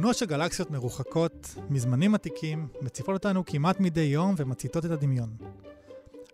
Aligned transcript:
תמונות 0.00 0.16
של 0.16 0.26
גלקסיות 0.26 0.70
מרוחקות, 0.70 1.54
מזמנים 1.70 2.14
עתיקים, 2.14 2.68
מציפות 2.80 3.14
אותנו 3.14 3.44
כמעט 3.44 3.80
מדי 3.80 4.00
יום 4.00 4.34
ומציתות 4.36 4.84
את 4.84 4.90
הדמיון. 4.90 5.36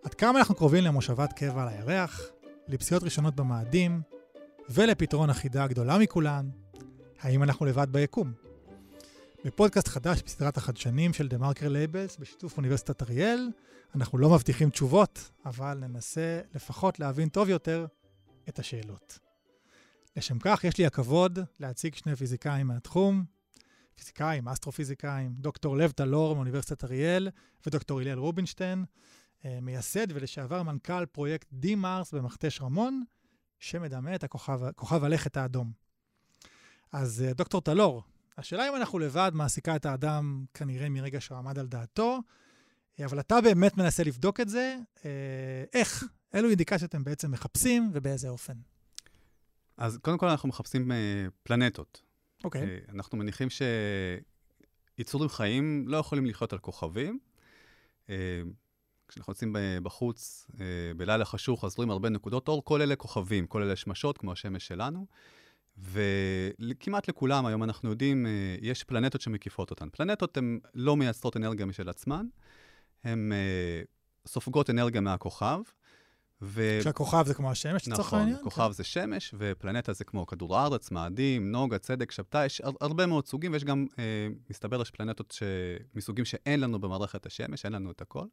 עד 0.03 0.13
כמה 0.13 0.39
אנחנו 0.39 0.55
קרובים 0.55 0.83
למושבת 0.83 1.33
קבע 1.33 1.61
על 1.61 1.67
הירח, 1.67 2.21
לפסיעות 2.67 3.03
ראשונות 3.03 3.35
במאדים, 3.35 4.01
ולפתרון 4.69 5.29
החידה 5.29 5.63
הגדולה 5.63 5.97
מכולן, 5.97 6.49
האם 7.19 7.43
אנחנו 7.43 7.65
לבד 7.65 7.87
ביקום? 7.91 8.33
בפודקאסט 9.45 9.87
חדש 9.87 10.21
בסדרת 10.25 10.57
החדשנים 10.57 11.13
של 11.13 11.27
דה 11.27 11.37
מרקר 11.37 11.69
לייבלס 11.69 12.17
בשיתוף 12.17 12.57
אוניברסיטת 12.57 13.01
אריאל, 13.01 13.49
אנחנו 13.95 14.17
לא 14.17 14.29
מבטיחים 14.29 14.69
תשובות, 14.69 15.31
אבל 15.45 15.77
ננסה 15.77 16.41
לפחות 16.55 16.99
להבין 16.99 17.29
טוב 17.29 17.49
יותר 17.49 17.85
את 18.49 18.59
השאלות. 18.59 19.19
לשם 20.17 20.39
כך, 20.39 20.63
יש 20.63 20.77
לי 20.77 20.85
הכבוד 20.85 21.39
להציג 21.59 21.95
שני 21.95 22.15
פיזיקאים 22.15 22.67
מהתחום, 22.67 23.36
פיזיקאים, 23.97 24.47
אסטרופיזיקאים, 24.47 25.33
דוקטור 25.37 25.77
לב 25.77 25.91
טלור 25.91 26.35
מאוניברסיטת 26.35 26.83
אריאל 26.83 27.29
ודוקטור 27.65 27.99
הלל 27.99 28.19
רובינשטיין, 28.19 28.85
אה, 29.45 29.59
מייסד 29.61 30.07
ולשעבר 30.13 30.63
מנכ"ל 30.63 31.05
פרויקט 31.05 31.47
די-מרס 31.53 32.13
במכתש 32.13 32.61
רמון, 32.61 33.03
שמדמה 33.59 34.15
את 34.15 34.23
הכוכב, 34.23 34.71
כוכב 34.75 35.03
הלכת 35.03 35.37
האדום. 35.37 35.71
אז 36.91 37.23
אה, 37.27 37.33
דוקטור 37.33 37.61
טלור, 37.61 38.03
השאלה 38.37 38.69
אם 38.69 38.75
אנחנו 38.75 38.99
לבד 38.99 39.31
מעסיקה 39.33 39.75
את 39.75 39.85
האדם 39.85 40.45
כנראה 40.53 40.89
מרגע 40.89 41.21
שהוא 41.21 41.37
עמד 41.37 41.59
על 41.59 41.67
דעתו, 41.67 42.19
אה, 42.99 43.05
אבל 43.05 43.19
אתה 43.19 43.41
באמת 43.41 43.77
מנסה 43.77 44.03
לבדוק 44.03 44.39
את 44.39 44.49
זה, 44.49 44.77
איך, 45.73 46.03
אילו 46.33 46.49
אינדיקציות 46.49 46.89
אתם 46.89 47.03
בעצם 47.03 47.31
מחפשים 47.31 47.91
ובאיזה 47.93 48.29
אופן. 48.29 48.53
אז 49.77 49.97
קודם 50.01 50.17
כל 50.17 50.27
אנחנו 50.27 50.49
מחפשים 50.49 50.91
פלנטות. 51.43 52.06
אוקיי. 52.43 52.61
Okay. 52.61 52.89
Uh, 52.89 52.91
אנחנו 52.93 53.17
מניחים 53.17 53.47
שיצורים 54.97 55.29
חיים 55.29 55.87
לא 55.87 55.97
יכולים 55.97 56.25
לחיות 56.25 56.53
על 56.53 56.59
כוכבים. 56.59 57.19
Uh, 58.07 58.09
כשאנחנו 59.07 59.31
יוצאים 59.31 59.55
בחוץ, 59.83 60.47
uh, 60.51 60.57
בלילה 60.97 61.25
חשוך, 61.25 61.63
אז 61.63 61.77
רואים 61.77 61.91
הרבה 61.91 62.09
נקודות 62.09 62.47
אור, 62.47 62.65
כל 62.65 62.81
אלה 62.81 62.95
כוכבים, 62.95 63.47
כל 63.47 63.63
אלה 63.63 63.75
שמשות, 63.75 64.17
כמו 64.17 64.31
השמש 64.31 64.67
שלנו. 64.67 65.05
וכמעט 65.77 67.07
לכולם, 67.09 67.45
היום 67.45 67.63
אנחנו 67.63 67.89
יודעים, 67.89 68.25
יש 68.61 68.83
פלנטות 68.83 69.21
שמקיפות 69.21 69.69
אותן. 69.71 69.89
פלנטות 69.89 70.37
הן 70.37 70.59
לא 70.73 70.97
מייצרות 70.97 71.37
אנרגיה 71.37 71.65
משל 71.65 71.89
עצמן, 71.89 72.25
הן 73.03 73.31
סופגות 74.27 74.69
אנרגיה 74.69 75.01
מהכוכב, 75.01 75.59
ו... 76.41 76.79
שהכוכב 76.83 77.23
זה 77.27 77.33
כמו 77.33 77.51
השמש, 77.51 77.87
לצורך 77.87 78.07
נכון, 78.07 78.19
העניין? 78.19 78.35
נכון, 78.37 78.49
כוכב 78.49 78.67
כן. 78.67 78.71
זה 78.71 78.83
שמש, 78.83 79.33
ופלנטה 79.37 79.93
זה 79.93 80.03
כמו 80.03 80.25
כדור 80.25 80.57
הארץ, 80.57 80.91
מאדים, 80.91 81.51
נוגה, 81.51 81.77
צדק, 81.77 82.11
שבתאי, 82.11 82.45
יש 82.45 82.61
הרבה 82.81 83.05
מאוד 83.05 83.27
סוגים, 83.27 83.53
ויש 83.53 83.63
גם, 83.63 83.85
אה, 83.99 84.27
מסתבר, 84.49 84.81
יש 84.81 84.91
פלנטות 84.91 85.31
ש... 85.31 85.43
מסוגים 85.95 86.25
שאין 86.25 86.59
לנו 86.59 86.79
במערכת 86.79 87.25
השמש, 87.25 87.65
אין 87.65 87.73
לנו 87.73 87.91
את 87.91 88.01
הכל. 88.01 88.25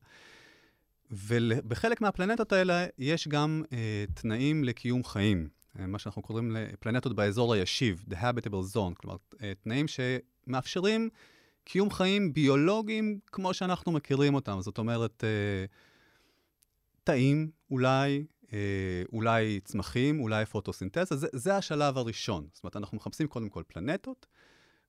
ובחלק 1.11 2.01
מהפלנטות 2.01 2.53
האלה 2.53 2.87
יש 2.99 3.29
גם 3.29 3.63
אה, 3.73 4.05
תנאים 4.15 4.65
לקיום 4.65 5.05
חיים, 5.05 5.49
אה, 5.79 5.87
מה 5.87 5.99
שאנחנו 5.99 6.23
קוראים 6.23 6.57
פלנטות 6.81 7.17
באזור 7.17 7.55
הישיב, 7.55 8.05
The 8.11 8.15
Habitable 8.15 8.75
Zone, 8.75 8.95
כלומר, 8.97 9.17
אה, 9.43 9.53
תנאים 9.63 9.87
שמאפשרים 9.89 11.09
קיום 11.65 11.91
חיים 11.91 12.33
ביולוגיים 12.33 13.19
כמו 13.27 13.55
שאנחנו 13.55 13.93
מכירים 13.93 14.35
אותם. 14.35 14.59
זאת 14.61 14.79
אומרת, 14.79 15.25
אה, 15.25 15.65
תאים, 17.05 17.51
אולי, 17.71 18.25
אה, 18.53 19.03
אולי 19.13 19.61
צמחים, 19.65 20.21
אולי 20.21 20.47
פוטוסינתזה, 20.47 21.17
זה, 21.17 21.27
זה 21.33 21.57
השלב 21.57 21.99
הראשון. 21.99 22.49
זאת 22.53 22.65
אומרת, 22.65 22.77
אנחנו 22.77 22.97
מחפשים 22.97 23.27
קודם 23.27 23.49
כל 23.49 23.63
פלנטות, 23.67 24.27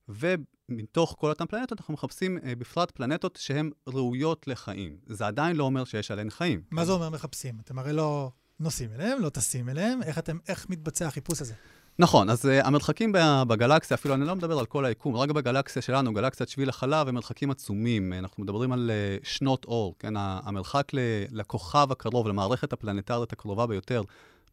ומתוך 0.08 1.16
כל 1.18 1.28
אותן 1.28 1.46
פלנטות 1.46 1.80
אנחנו 1.80 1.94
מחפשים 1.94 2.38
אה, 2.44 2.54
בפרט 2.54 2.90
פלנטות 2.90 3.36
שהן 3.36 3.70
ראויות 3.86 4.48
לחיים. 4.48 4.96
זה 5.06 5.26
עדיין 5.26 5.56
לא 5.56 5.64
אומר 5.64 5.84
שיש 5.84 6.10
עליהן 6.10 6.30
חיים. 6.30 6.62
מה 6.70 6.84
זה 6.84 6.92
אומר 6.92 7.10
מחפשים? 7.10 7.58
אתם 7.60 7.78
הרי 7.78 7.92
לא 7.92 8.30
נוסעים 8.60 8.92
אליהם, 8.92 9.22
לא 9.22 9.28
טסים 9.28 9.68
אליהם, 9.68 10.02
איך, 10.02 10.18
אתם, 10.18 10.38
איך 10.48 10.68
מתבצע 10.68 11.06
החיפוש 11.06 11.40
הזה? 11.40 11.54
נכון, 11.98 12.30
אז 12.30 12.44
אה, 12.44 12.66
המרחקים 12.66 13.12
בגלקסיה, 13.48 13.94
אפילו 13.94 14.14
אני 14.14 14.24
לא 14.24 14.36
מדבר 14.36 14.58
על 14.58 14.66
כל 14.66 14.84
היקום, 14.84 15.16
רק 15.16 15.30
בגלקסיה 15.30 15.82
שלנו, 15.82 16.14
גלקסיית 16.14 16.48
שביל 16.48 16.68
החלב, 16.68 17.08
הם 17.08 17.14
מרחקים 17.14 17.50
עצומים. 17.50 18.12
אנחנו 18.12 18.42
מדברים 18.42 18.72
על 18.72 18.90
אה, 18.90 19.26
שנות 19.28 19.64
אור, 19.64 19.94
כן? 19.98 20.14
המרחק 20.16 20.92
לכוכב 21.32 21.92
הקרוב, 21.92 22.28
למערכת 22.28 22.72
הפלנטרית 22.72 23.32
הקרובה 23.32 23.66
ביותר, 23.66 24.02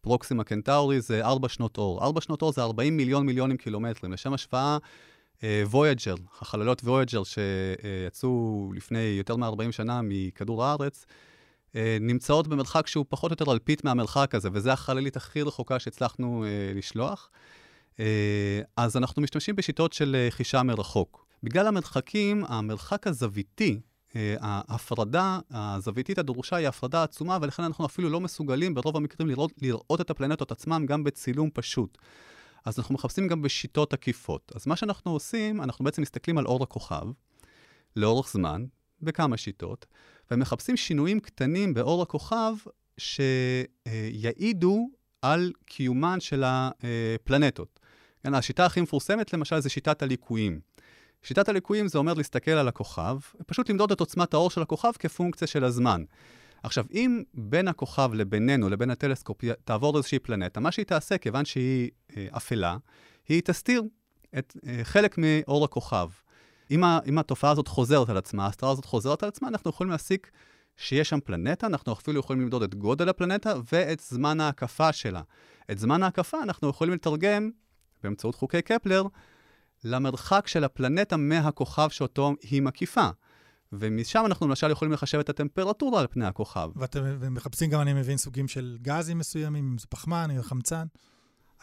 פרוקסימה 0.02 0.44
קנטאורי, 0.44 1.02
זה 1.02 1.26
4 1.26 1.50
שנות 1.50 1.78
אור. 1.78 2.04
4 2.04 2.22
שנות 2.22 2.42
אור 2.42 2.52
זה 2.52 2.62
40 2.62 2.98
מיליון 2.98 3.26
מיליונים 3.26 3.58
קילומטרים. 3.58 4.14
לשם 4.14 4.34
השוואה, 4.34 4.78
וויאג'ר, 5.44 6.16
אה, 6.16 6.42
החללות 6.42 6.82
וויאג'ר 6.84 7.22
שיצאו 7.24 8.72
לפני 8.76 9.16
יותר 9.18 9.36
מ-40 9.36 9.72
שנה 9.72 10.02
מכדור 10.04 10.66
הארץ, 10.66 11.06
אה, 11.10 11.14
נמצאות 12.02 12.48
במרחק 12.48 12.88
שהוא 12.88 13.06
פחות 13.10 13.32
או 13.32 13.34
יותר 13.34 13.52
אלפית 13.52 13.84
מהמרחק 13.84 14.36
הזה, 14.36 14.50
וזו 14.54 14.72
החללית 14.72 15.16
הכי 15.16 15.42
רחוקה 15.42 15.80
שהצלחנו 15.80 16.46
אה, 16.46 16.74
לשלוח. 16.76 17.30
אה, 18.00 18.62
אז 18.78 18.98
אנחנו 18.98 19.22
משתמשים 19.22 19.56
בשיטות 19.56 19.94
של 19.94 20.16
אה, 20.16 20.32
חישה 20.32 20.64
מרחוק. 20.64 21.26
בגלל 21.44 21.68
המרחקים, 21.68 22.44
המרחק 22.48 23.08
הזוויתי, 23.08 23.80
אה, 24.16 24.36
ההפרדה 24.40 25.40
הזוויתית 25.52 26.18
הדרושה 26.18 26.56
היא 26.56 26.68
הפרדה 26.68 27.04
עצומה, 27.04 27.38
ולכן 27.42 27.64
אנחנו 27.64 27.86
אפילו 27.86 28.10
לא 28.10 28.20
מסוגלים 28.22 28.74
ברוב 28.74 28.98
המקרים 28.98 29.30
לראות, 29.30 29.52
לראות 29.62 30.02
את 30.02 30.10
הפלנטות 30.10 30.52
עצמן 30.52 30.86
גם 30.86 31.04
בצילום 31.04 31.50
פשוט. 31.54 31.98
אז 32.66 32.80
אנחנו 32.80 32.96
מחפשים 32.96 33.28
גם 33.28 33.42
בשיטות 33.42 33.94
עקיפות. 33.94 34.52
אז 34.56 34.68
מה 34.68 34.76
שאנחנו 34.76 35.12
עושים, 35.12 35.62
אנחנו 35.62 35.86
בעצם 35.86 36.02
מסתכלים 36.02 36.38
על 36.38 36.46
אור 36.46 36.64
הכוכב 36.64 37.08
לאורך 37.96 38.32
זמן, 38.32 38.66
בכמה 39.02 39.38
שיטות, 39.38 39.86
ומחפשים 40.32 40.78
שינויים 40.78 41.20
קטנים 41.20 41.74
באור 41.74 42.02
הכוכב 42.02 42.54
שיעידו 42.98 44.90
על 45.22 45.52
קיומן 45.66 46.20
של 46.20 46.44
הפלנטות. 46.46 47.80
כן, 48.24 48.34
השיטה 48.34 48.66
הכי 48.66 48.82
מפורסמת, 48.82 49.34
למשל, 49.34 49.60
זה 49.60 49.70
שיטת 49.70 50.02
הליקויים. 50.02 50.60
שיטת 51.24 51.50
הליקויים 51.50 51.88
זה 51.88 51.98
אומר 51.98 52.14
להסתכל 52.14 52.52
על 52.52 52.68
הכוכב, 52.68 53.18
פשוט 53.46 53.70
למדוד 53.70 53.92
את 53.92 54.00
עוצמת 54.00 54.34
האור 54.34 54.50
של 54.50 54.62
הכוכב 54.62 54.92
כפונקציה 55.00 55.48
של 55.48 55.64
הזמן. 55.64 56.04
עכשיו, 56.64 56.86
אם 56.94 57.24
בין 57.34 57.68
הכוכב 57.68 58.12
לבינינו, 58.14 58.70
לבין 58.70 58.90
הטלסקופ, 58.90 59.42
תעבור 59.64 59.98
איזושהי 59.98 60.20
פלנטה, 60.20 60.60
מה 60.60 60.72
שהיא 60.72 60.86
תעשה, 60.86 61.18
כיוון 61.18 61.46
שהיא 61.46 61.90
אה, 62.18 62.28
אפלה, 62.38 62.78
היא 63.30 63.42
תסתיר 63.42 63.84
את 64.38 64.58
אה, 64.68 64.80
חלק 64.84 65.16
מאור 65.18 65.66
הכוכב. 65.66 66.10
אם, 66.72 66.84
ה, 66.84 67.00
אם 67.06 67.18
התופעה 67.18 67.52
הזאת 67.52 67.68
חוזרת 67.68 68.10
על 68.10 68.18
עצמה, 68.18 68.46
ההסתרה 68.46 68.72
הזאת 68.72 68.86
חוזרת 68.86 69.24
על 69.24 69.30
עצמה, 69.30 69.48
אנחנו 69.48 69.70
יכולים 69.70 69.92
להסיק 69.92 70.32
שיש 70.78 71.10
שם 71.10 71.20
פלנטה, 71.20 71.68
אנחנו 71.68 71.94
אפילו 71.94 72.20
יכולים 72.20 72.42
למדוד 72.42 72.64
את 72.64 72.76
גודל 72.76 73.10
הפלנטה 73.10 73.54
ואת 73.72 74.00
זמן 74.00 74.40
ההקפה 74.40 74.94
שלה. 74.94 75.22
את 75.72 75.80
זמן 75.80 76.04
ההקפה 76.04 76.44
אנחנו 76.44 76.70
יכולים 76.70 76.94
לתרגם, 76.94 77.50
באמצעות 78.04 78.36
חוקי 78.36 78.62
קפלר, 78.62 79.04
למרחק 79.84 80.48
של 80.48 80.64
הפלנטה 80.64 81.18
מהכוכב 81.18 81.90
שאותו 81.90 82.34
היא 82.42 82.62
מקיפה. 82.62 83.10
ומשם 83.74 84.24
אנחנו 84.26 84.48
למשל 84.48 84.72
יכולים 84.72 84.92
לחשב 84.92 85.20
את 85.20 85.30
הטמפרטורה 85.30 86.00
על 86.02 86.08
פני 86.08 86.26
הכוכב. 86.26 86.70
ואתם 86.76 87.34
מחפשים 87.34 87.70
גם, 87.70 87.82
אני 87.82 87.94
מבין, 87.94 88.18
סוגים 88.18 88.48
של 88.48 88.78
גזים 88.82 89.18
מסוימים, 89.18 89.72
אם 89.72 89.78
זה 89.78 89.88
פחמן, 89.90 90.32
אם 90.32 90.38
זה 90.38 90.44
חמצן. 90.44 90.86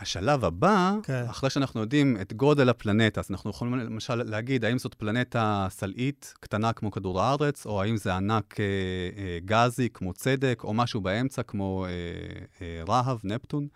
השלב 0.00 0.44
הבא. 0.44 0.94
כן. 1.03 1.25
אחרי 1.31 1.50
שאנחנו 1.50 1.81
יודעים 1.81 2.16
את 2.21 2.33
גודל 2.33 2.69
הפלנטה, 2.69 3.21
אז 3.21 3.31
אנחנו 3.31 3.50
יכולים 3.50 3.75
למשל 3.75 4.15
להגיד 4.15 4.65
האם 4.65 4.78
זאת 4.78 4.94
פלנטה 4.94 5.66
סלעית 5.71 6.34
קטנה 6.41 6.72
כמו 6.72 6.91
כדור 6.91 7.21
הארץ, 7.21 7.66
או 7.66 7.83
האם 7.83 7.97
זה 7.97 8.15
ענק 8.15 8.60
אה, 8.60 8.65
אה, 9.16 9.39
גזי 9.44 9.89
כמו 9.94 10.12
צדק, 10.12 10.60
או 10.65 10.75
משהו 10.75 11.00
באמצע 11.00 11.43
כמו 11.43 11.87
אה, 11.87 11.91
אה, 12.60 12.83
רהב, 12.89 13.19
נפטון. 13.24 13.69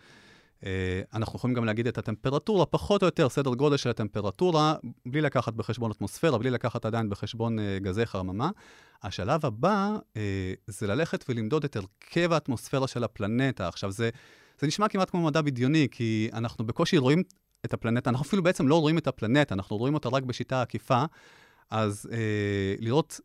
אה, 0.65 1.03
אנחנו 1.15 1.37
יכולים 1.37 1.57
גם 1.57 1.65
להגיד 1.65 1.87
את 1.87 1.99
הטמפרטורה, 1.99 2.67
פחות 2.67 3.03
או 3.03 3.07
יותר 3.07 3.29
סדר 3.29 3.55
גודל 3.55 3.77
של 3.77 3.91
הטמפרטורה, 3.91 4.75
בלי 5.07 5.21
לקחת 5.21 5.53
בחשבון 5.53 5.91
אטמוספירה, 5.91 6.39
בלי 6.39 6.51
לקחת 6.51 6.87
עדיין 6.87 7.11
בחשבון 7.11 7.59
אה, 7.59 7.79
גזי 7.83 8.07
חרממה. 8.07 8.51
השלב 9.03 9.47
הבא 9.47 9.97
אה, 10.17 10.53
זה 10.67 10.87
ללכת 10.87 11.25
ולמדוד 11.29 11.65
את 11.65 11.77
הרכב 11.77 12.33
האטמוספירה 12.33 12.89
של 12.89 13.05
הפלנטה. 13.05 13.69
עכשיו, 13.69 13.91
זה... 13.91 14.11
זה 14.59 14.67
נשמע 14.67 14.89
כמעט 14.89 15.11
כמו 15.11 15.25
מדע 15.25 15.43
בדיוני, 15.43 15.89
כי 15.91 16.29
אנחנו 16.33 16.67
בקושי 16.67 16.99
רואים 16.99 17.23
את 17.65 17.75
הפלנטה, 17.75 18.11
אנחנו 18.11 18.27
אפילו 18.27 18.43
בעצם 18.43 18.69
לא 18.69 18.81
רואים 18.81 18.99
את 18.99 19.07
הפלנטה, 19.07 19.55
אנחנו 19.55 19.77
רואים 19.77 19.95
אותה 19.95 20.09
רק 20.09 20.23
בשיטה 20.23 20.63
עקיפה, 20.63 21.05
אז 21.71 22.09
אה, 22.13 22.75
לראות 22.79 23.21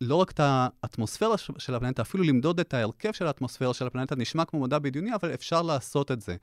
לא 0.00 0.14
רק 0.14 0.30
את 0.30 0.40
האטמוספירה 0.42 1.38
של 1.58 1.74
הפלנטה, 1.74 2.02
אפילו 2.02 2.24
למדוד 2.24 2.60
את 2.60 2.74
ההרכב 2.74 3.12
של 3.12 3.26
האטמוספירה 3.26 3.74
של 3.74 3.86
הפלנטה, 3.86 4.16
נשמע 4.16 4.44
כמו 4.44 4.60
מדע 4.60 4.78
בדיוני, 4.78 5.14
אבל 5.14 5.34
אפשר 5.34 5.62
לעשות 5.62 6.10
את 6.10 6.20
זה. 6.20 6.36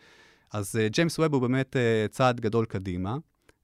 אז 0.53 0.75
אה, 0.75 0.89
ג'יימס 0.89 1.19
ווב 1.19 1.33
הוא 1.33 1.41
באמת 1.41 1.75
אה, 1.75 2.05
צעד 2.09 2.39
גדול 2.39 2.65
קדימה. 2.65 3.17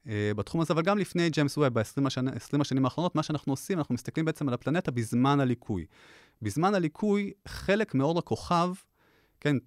Uh, 0.05 0.09
בתחום 0.35 0.61
הזה, 0.61 0.73
אבל 0.73 0.81
גם 0.81 0.97
לפני 0.97 1.29
ג'יימס 1.29 1.57
ווב, 1.57 1.67
ב-20 1.67 2.07
השני, 2.07 2.31
השנים 2.61 2.85
האחרונות, 2.85 3.15
מה 3.15 3.23
שאנחנו 3.23 3.53
עושים, 3.53 3.77
אנחנו 3.77 3.95
מסתכלים 3.95 4.25
בעצם 4.25 4.47
על 4.47 4.53
הפלנטה 4.53 4.91
בזמן 4.91 5.39
הליקוי. 5.39 5.85
בזמן 6.41 6.75
הליקוי, 6.75 7.31
חלק 7.47 7.95
מאור 7.95 8.19
הכוכב 8.19 8.73
כן, 9.39 9.57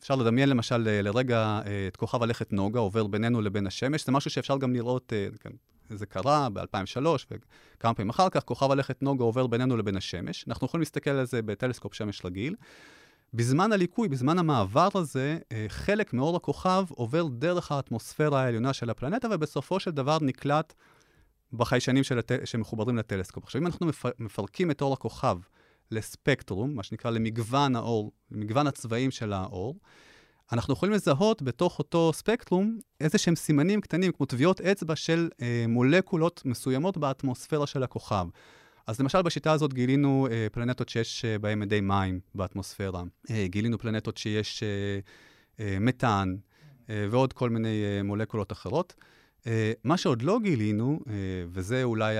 אפשר 0.00 0.14
לדמיין 0.14 0.48
למשל 0.48 0.76
לרגע 0.76 1.60
אה, 1.66 1.88
את 1.88 1.96
כוכב 1.96 2.22
הלכת 2.22 2.52
נוגה 2.52 2.80
עובר 2.80 3.06
בינינו 3.06 3.40
לבין 3.40 3.66
השמש, 3.66 4.06
זה 4.06 4.12
משהו 4.12 4.30
שאפשר 4.30 4.58
גם 4.58 4.72
לראות, 4.72 5.12
אה, 5.12 5.28
כן, 5.40 5.50
זה 5.90 6.06
קרה 6.06 6.48
ב-2003 6.52 7.06
וכמה 7.30 7.94
פעמים 7.94 8.10
אחר 8.10 8.28
כך, 8.28 8.42
כוכב 8.42 8.70
הלכת 8.70 9.02
נוגה 9.02 9.24
עובר 9.24 9.46
בינינו 9.46 9.76
לבין 9.76 9.96
השמש. 9.96 10.44
אנחנו 10.48 10.66
יכולים 10.66 10.80
להסתכל 10.80 11.10
על 11.10 11.26
זה 11.26 11.42
בטלסקופ 11.42 11.94
שמש 11.94 12.24
רגיל. 12.24 12.54
בזמן 13.34 13.72
הליקוי, 13.72 14.08
בזמן 14.08 14.38
המעבר 14.38 14.88
הזה, 14.94 15.38
אה, 15.52 15.66
חלק 15.68 16.12
מאור 16.12 16.36
הכוכב 16.36 16.84
עובר 16.88 17.26
דרך 17.26 17.72
האטמוספירה 17.72 18.42
העליונה 18.42 18.72
של 18.72 18.90
הפלנטה, 18.90 19.28
ובסופו 19.30 19.80
של 19.80 19.90
דבר 19.90 20.18
נקלט 20.20 20.74
בחיישנים 21.52 22.04
של. 22.04 22.20
שמחוברים 22.44 22.96
לטלסקופ. 22.96 23.44
עכשיו, 23.44 23.60
אם 23.60 23.66
אנחנו 23.66 23.86
מפרקים 24.18 24.70
את 24.70 24.82
אור 24.82 24.92
הכוכב 24.92 25.36
לספקטרום, 25.90 26.74
מה 26.74 26.82
שנקרא 26.82 27.10
למגוון 27.10 27.76
האור, 27.76 28.12
למגוון 28.30 28.66
הצבעים 28.66 29.10
של 29.10 29.32
האור, 29.32 29.78
אנחנו 30.52 30.72
יכולים 30.72 30.94
לזהות 30.94 31.42
בתוך 31.42 31.78
אותו 31.78 32.12
ספקטרום 32.12 32.78
איזה 33.00 33.18
שהם 33.18 33.36
סימנים 33.36 33.80
קטנים, 33.80 34.12
כמו 34.12 34.26
טביעות 34.26 34.60
אצבע 34.60 34.96
של 34.96 35.28
אה, 35.42 35.64
מולקולות 35.68 36.42
מסוימות 36.44 36.98
באטמוספירה 36.98 37.66
של 37.66 37.82
הכוכב. 37.82 38.26
אז 38.86 39.00
למשל 39.00 39.22
בשיטה 39.22 39.52
הזאת 39.52 39.74
גילינו 39.74 40.28
אה, 40.30 40.46
פלנטות 40.52 40.88
שיש 40.88 41.24
אה, 41.24 41.38
בהן 41.38 41.58
מדי 41.58 41.80
מים 41.80 42.20
באטמוספירה, 42.34 43.02
אה, 43.30 43.46
גילינו 43.46 43.78
פלנטות 43.78 44.16
שיש 44.16 44.62
אה, 44.62 44.98
אה, 45.60 45.78
מתאן 45.80 46.36
אה, 46.90 47.06
ועוד 47.10 47.32
כל 47.32 47.50
מיני 47.50 47.82
אה, 47.84 48.02
מולקולות 48.02 48.52
אחרות. 48.52 48.94
אה, 49.46 49.72
מה 49.84 49.96
שעוד 49.96 50.22
לא 50.22 50.38
גילינו, 50.42 51.00
אה, 51.08 51.14
וזה 51.48 51.82
אולי 51.82 52.16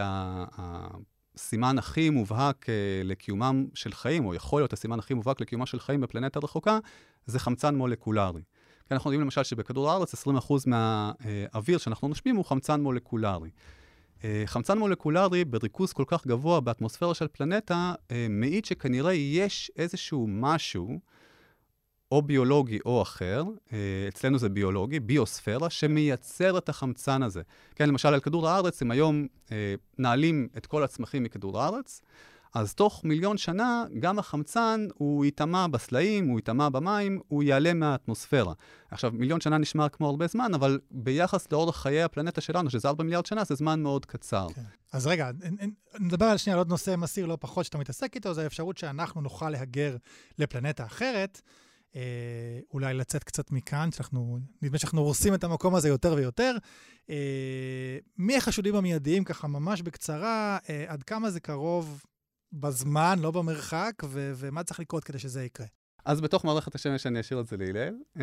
הסימן 1.36 1.78
הכי 1.78 2.10
מובהק 2.10 2.66
אה, 2.68 2.74
לקיומם 3.04 3.66
של 3.74 3.92
חיים, 3.92 4.26
או 4.26 4.34
יכול 4.34 4.60
להיות 4.60 4.72
הסימן 4.72 4.98
הכי 4.98 5.14
מובהק 5.14 5.40
לקיומם 5.40 5.66
של 5.66 5.80
חיים 5.80 6.00
בפלנטה 6.00 6.40
רחוקה, 6.42 6.78
זה 7.26 7.38
חמצן 7.38 7.74
מולקולרי. 7.74 8.42
כי 8.88 8.94
אנחנו 8.94 9.10
יודעים 9.10 9.20
למשל 9.20 9.42
שבכדור 9.42 9.90
הארץ 9.90 10.28
20% 10.28 10.28
מהאוויר 10.66 11.78
שאנחנו 11.78 12.08
נושמים 12.08 12.36
הוא 12.36 12.44
חמצן 12.44 12.80
מולקולרי. 12.80 13.50
חמצן 14.46 14.78
מולקולרי 14.78 15.44
בריכוז 15.44 15.92
כל 15.92 16.04
כך 16.06 16.26
גבוה 16.26 16.60
באטמוספירה 16.60 17.14
של 17.14 17.28
פלנטה, 17.28 17.94
מעיד 18.30 18.64
שכנראה 18.64 19.12
יש 19.12 19.70
איזשהו 19.76 20.26
משהו 20.30 20.98
או 22.14 22.22
ביולוגי 22.22 22.78
או 22.86 23.02
אחר, 23.02 23.44
אה, 23.72 23.78
אצלנו 24.08 24.38
זה 24.38 24.48
ביולוגי, 24.48 25.00
ביוספירה, 25.00 25.70
שמייצר 25.70 26.58
את 26.58 26.68
החמצן 26.68 27.22
הזה. 27.22 27.42
כן, 27.74 27.88
למשל 27.88 28.08
על 28.08 28.20
כדור 28.20 28.48
הארץ, 28.48 28.82
אם 28.82 28.90
היום 28.90 29.26
אה, 29.52 29.74
נעלים 29.98 30.48
את 30.56 30.66
כל 30.66 30.82
הצמחים 30.84 31.22
מכדור 31.22 31.60
הארץ, 31.60 32.00
אז 32.54 32.74
תוך 32.74 33.04
מיליון 33.04 33.38
שנה 33.38 33.84
גם 33.98 34.18
החמצן 34.18 34.86
הוא 34.94 35.24
ייטמע 35.24 35.66
בסלעים, 35.66 36.28
הוא 36.28 36.38
ייטמע 36.38 36.68
במים, 36.68 37.20
הוא 37.28 37.42
יעלה 37.42 37.74
מהאטמוספירה. 37.74 38.52
עכשיו, 38.90 39.12
מיליון 39.14 39.40
שנה 39.40 39.58
נשמע 39.58 39.88
כמו 39.88 40.08
הרבה 40.08 40.26
זמן, 40.26 40.54
אבל 40.54 40.78
ביחס 40.90 41.52
לאורך 41.52 41.76
חיי 41.76 42.02
הפלנטה 42.02 42.40
שלנו, 42.40 42.70
שזה 42.70 42.88
4 42.88 43.04
מיליארד 43.04 43.26
שנה, 43.26 43.44
זה 43.44 43.54
זמן 43.54 43.82
מאוד 43.82 44.06
קצר. 44.06 44.46
כן. 44.54 44.62
אז 44.92 45.06
רגע, 45.06 45.30
נדבר 46.00 46.26
על 46.26 46.36
שנייה 46.36 46.54
על 46.54 46.58
עוד 46.58 46.68
נושא 46.68 46.94
מסיר 46.98 47.26
לא 47.26 47.38
פחות 47.40 47.64
שאתה 47.64 47.78
מתעסק 47.78 48.14
איתו, 48.14 48.34
זה 48.34 48.42
האפשרות 48.42 48.78
שאנחנו 48.78 49.20
נוכל 49.20 49.50
להגר 49.50 49.96
לפלנטה 50.38 50.84
אחרת. 50.84 51.40
אה, 51.96 52.60
אולי 52.72 52.94
לצאת 52.94 53.24
קצת 53.24 53.50
מכאן, 53.50 53.92
שאנחנו, 53.92 54.38
נדמה 54.62 54.78
שאנחנו 54.78 55.00
הורסים 55.00 55.34
את 55.34 55.44
המקום 55.44 55.74
הזה 55.74 55.88
יותר 55.88 56.14
ויותר. 56.14 56.56
אה, 57.10 57.98
מי 58.18 58.36
החשודים 58.36 58.74
המיידיים, 58.74 59.24
ככה 59.24 59.48
ממש 59.48 59.82
בקצרה, 59.82 60.58
אה, 60.68 60.84
עד 60.88 61.02
כמה 61.02 61.30
זה 61.30 61.40
קרוב 61.40 62.04
בזמן, 62.52 63.18
לא 63.18 63.30
במרחק, 63.30 63.92
ו- 64.04 64.32
ומה 64.36 64.64
צריך 64.64 64.80
לקרות 64.80 65.04
כדי 65.04 65.18
שזה 65.18 65.44
יקרה? 65.44 65.66
אז 66.04 66.20
בתוך 66.20 66.44
מערכת 66.44 66.74
השמש 66.74 67.06
אני 67.06 67.20
אשאיר 67.20 67.40
את 67.40 67.46
זה 67.46 67.56
להלל. 67.56 67.94
Uh, 68.16 68.20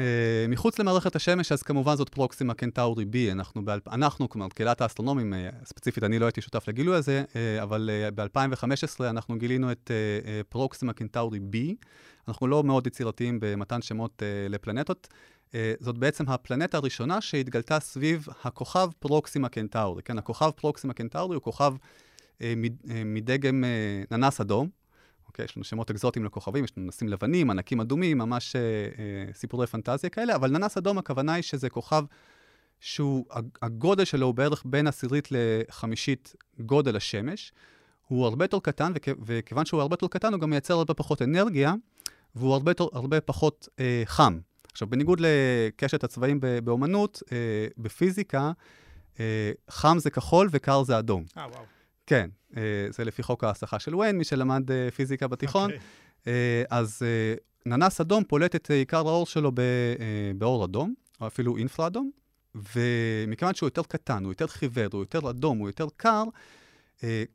מחוץ 0.50 0.80
למערכת 0.80 1.16
השמש, 1.16 1.52
אז 1.52 1.64
כמובן 1.64 1.96
זאת 1.96 2.10
פרוקסימה 2.10 2.54
קנטאורי 2.54 3.06
B. 3.06 3.32
אנחנו, 3.32 3.66
באל... 3.66 3.80
אנחנו 3.92 4.30
כלומר, 4.30 4.48
קהילת 4.50 4.82
האסטרונומים, 4.82 5.34
uh, 5.34 5.66
ספציפית, 5.66 6.04
אני 6.04 6.20
לא 6.20 6.26
הייתי 6.26 6.42
שותף 6.42 6.68
לגילוי 6.68 6.96
הזה, 6.96 7.24
uh, 7.28 7.64
אבל 7.64 7.90
uh, 8.08 8.16
ב-2015 8.16 9.04
אנחנו 9.10 9.38
גילינו 9.38 9.72
את 9.72 9.92
uh, 10.24 10.26
uh, 10.26 10.30
פרוקסימה 10.50 10.94
קנטאורי 10.94 11.40
B. 11.40 11.58
אנחנו 12.28 12.48
לא 12.48 12.64
מאוד 12.64 12.88
יצירתיים 12.88 13.38
במתן 13.42 13.82
שמות 13.82 14.22
uh, 14.22 14.52
לפלנטות. 14.52 15.08
Uh, 15.50 15.54
זאת 15.80 15.98
בעצם 15.98 16.30
הפלנטה 16.30 16.78
הראשונה 16.78 17.22
שהתגלתה 17.22 17.80
סביב 17.80 18.28
הכוכב 18.44 18.90
פרוקסימה 19.00 19.50
קנטאורי. 19.50 20.04
כן, 20.04 20.18
הכוכב 20.18 20.50
פרוקסימה 20.50 20.94
קנטאורי 20.94 21.36
הוא 21.36 21.44
כוכב 21.44 21.74
uh, 22.40 22.44
מדגם 23.06 23.64
uh, 23.64 24.16
ננס 24.18 24.42
אדום. 24.42 24.81
אוקיי, 25.32 25.46
יש 25.46 25.58
לנו 25.58 25.64
שמות 25.64 25.92
אקזוטיים 25.92 26.26
לכוכבים, 26.26 26.64
יש 26.64 26.72
לנו 26.78 26.88
נסים 26.88 27.08
לבנים, 27.08 27.50
ענקים 27.50 27.82
אדומים, 27.82 28.18
ממש 28.18 28.56
אה, 28.56 28.62
אה, 28.62 29.34
סיפורי 29.34 29.68
פנטזיה 29.68 30.10
כאלה, 30.10 30.36
אבל 30.36 30.52
ננס 30.52 30.78
אדום, 30.78 30.98
הכוונה 30.98 31.34
היא 31.34 31.44
שזה 31.44 31.70
כוכב 31.70 32.04
שהוא, 32.80 33.26
הגודל 33.62 34.06
שלו 34.06 34.26
הוא 34.26 34.36
בערך 34.36 34.64
בין 34.66 34.88
עשירית 34.88 35.28
לחמישית 35.32 36.36
גודל 36.60 36.96
השמש. 36.96 37.52
הוא 38.08 38.26
הרבה 38.26 38.46
יותר 38.46 38.60
קטן, 38.60 38.92
וכ- 38.96 39.18
וכיוון 39.26 39.66
שהוא 39.66 39.82
הרבה 39.82 39.94
יותר 39.94 40.08
קטן, 40.08 40.34
הוא 40.34 40.42
גם 40.42 40.50
מייצר 40.50 40.74
הרבה 40.74 40.94
פחות 40.94 41.22
אנרגיה, 41.22 41.74
והוא 42.36 42.54
הרבה, 42.54 42.72
הרבה 42.94 43.22
פחות 43.22 43.68
אה, 43.80 44.04
חם. 44.06 44.40
עכשיו, 44.72 44.88
בניגוד 44.90 45.20
לקשת 45.22 46.04
הצבעים 46.04 46.40
באומנות, 46.64 47.24
אה, 47.32 47.38
בפיזיקה, 47.78 48.52
אה, 49.20 49.52
חם 49.70 49.98
זה 50.00 50.10
כחול 50.10 50.48
וקר 50.52 50.84
זה 50.84 51.00
אדום. 51.00 51.24
אה, 51.38 51.48
וואו. 51.48 51.64
כן, 52.12 52.30
אה, 52.58 52.62
זה 52.90 53.04
לפי 53.04 53.24
חוק 53.24 53.44
ההסחה 53.44 53.80
של 53.80 53.96
וויין, 53.96 54.18
מי 54.18 54.24
שלמד 54.24 54.72
אה, 54.72 54.92
פיזיקה 54.92 55.28
בתיכון. 55.28 55.70
Okay. 55.70 55.74
אוקיי. 55.74 56.34
אה, 56.34 56.64
אז 56.70 57.02
ננס 57.66 58.02
אדום 58.02 58.24
פולט 58.24 58.56
את 58.56 58.72
עיקר 58.72 58.98
האור 58.98 59.26
שלו 59.26 59.52
באור 60.38 60.66
אדום, 60.66 60.94
או 61.22 61.28
אפילו 61.28 61.58
אינפרה 61.58 61.88
אדום, 61.88 62.12
ומכיוון 62.56 63.54
שהוא 63.54 63.68
יותר 63.68 63.84
קטן, 63.84 64.24
הוא 64.24 64.32
יותר 64.32 64.48
חיוור, 64.48 64.88
הוא 64.94 65.02
יותר 65.02 65.30
אדום, 65.30 65.58
הוא 65.58 65.70
יותר 65.70 65.88
קר, 65.98 66.24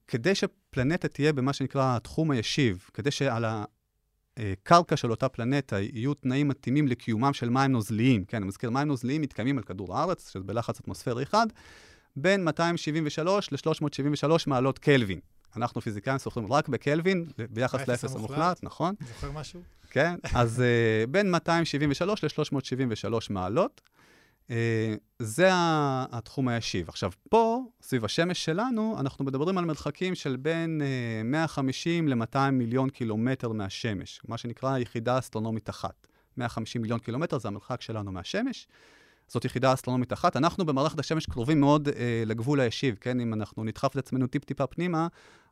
כדי 0.06 0.34
שפלנטה 0.34 1.08
תהיה 1.08 1.32
במה 1.32 1.52
שנקרא 1.52 1.96
התחום 1.96 2.30
הישיב, 2.30 2.88
כדי 2.94 3.10
שעל 3.10 3.44
הקרקע 4.36 4.96
של 4.96 5.10
אותה 5.10 5.28
פלנטה 5.28 5.80
יהיו 5.80 6.14
תנאים 6.14 6.48
מתאימים 6.48 6.88
לקיומם 6.88 7.32
של 7.32 7.48
מים 7.48 7.72
נוזליים. 7.72 8.24
כן, 8.24 8.36
אני 8.36 8.46
מזכיר, 8.46 8.70
מים 8.70 8.88
נוזליים 8.88 9.20
מתקיימים 9.20 9.58
על 9.58 9.64
כדור 9.64 9.98
הארץ, 9.98 10.30
שזה 10.30 10.44
בלחץ 10.44 10.80
אטמוספרי 10.80 11.22
אחד, 11.22 11.46
בין 12.16 12.44
273 12.44 13.52
ל-373 13.52 14.30
מעלות 14.46 14.78
קלווין. 14.78 15.20
אנחנו 15.56 15.80
פיזיקאים 15.80 16.18
סוחרים 16.18 16.52
רק 16.52 16.68
בקלווין, 16.68 17.26
ביחס 17.50 17.88
לאפס 17.88 18.14
המוחלט, 18.16 18.58
נכון? 18.62 18.94
זוכר 19.08 19.30
משהו? 19.30 19.60
כן, 19.90 20.14
אז 20.34 20.62
uh, 20.62 21.10
בין 21.12 21.30
273 21.30 22.24
ל-373 22.24 23.14
מעלות. 23.30 23.80
Uh, 24.46 24.50
זה 25.18 25.48
התחום 25.52 26.48
הישיב. 26.48 26.88
עכשיו, 26.88 27.10
פה, 27.28 27.64
סביב 27.82 28.04
השמש 28.04 28.44
שלנו, 28.44 28.96
אנחנו 29.00 29.24
מדברים 29.24 29.58
על 29.58 29.64
מרחקים 29.64 30.14
של 30.14 30.36
בין 30.36 30.80
uh, 31.22 31.24
150 31.24 32.08
ל-200 32.08 32.50
מיליון 32.52 32.90
קילומטר 32.90 33.52
מהשמש, 33.52 34.20
מה 34.28 34.38
שנקרא 34.38 34.78
יחידה 34.78 35.18
אסטרונומית 35.18 35.70
אחת. 35.70 36.06
150 36.36 36.82
מיליון 36.82 36.98
קילומטר 36.98 37.38
זה 37.38 37.48
המרחק 37.48 37.82
שלנו 37.82 38.12
מהשמש. 38.12 38.68
זאת 39.28 39.44
יחידה 39.44 39.74
אסטרונומית 39.74 40.12
אחת. 40.12 40.36
אנחנו 40.36 40.66
במערכת 40.66 40.98
השמש 40.98 41.26
קרובים 41.26 41.60
מאוד 41.60 41.88
אה, 41.88 42.22
לגבול 42.26 42.60
הישיב, 42.60 42.96
כן? 43.00 43.20
אם 43.20 43.34
אנחנו 43.34 43.64
נדחף 43.64 43.92
את 43.92 43.96
עצמנו 43.96 44.26
טיפ-טיפה 44.26 44.66
פנימה, 44.66 45.06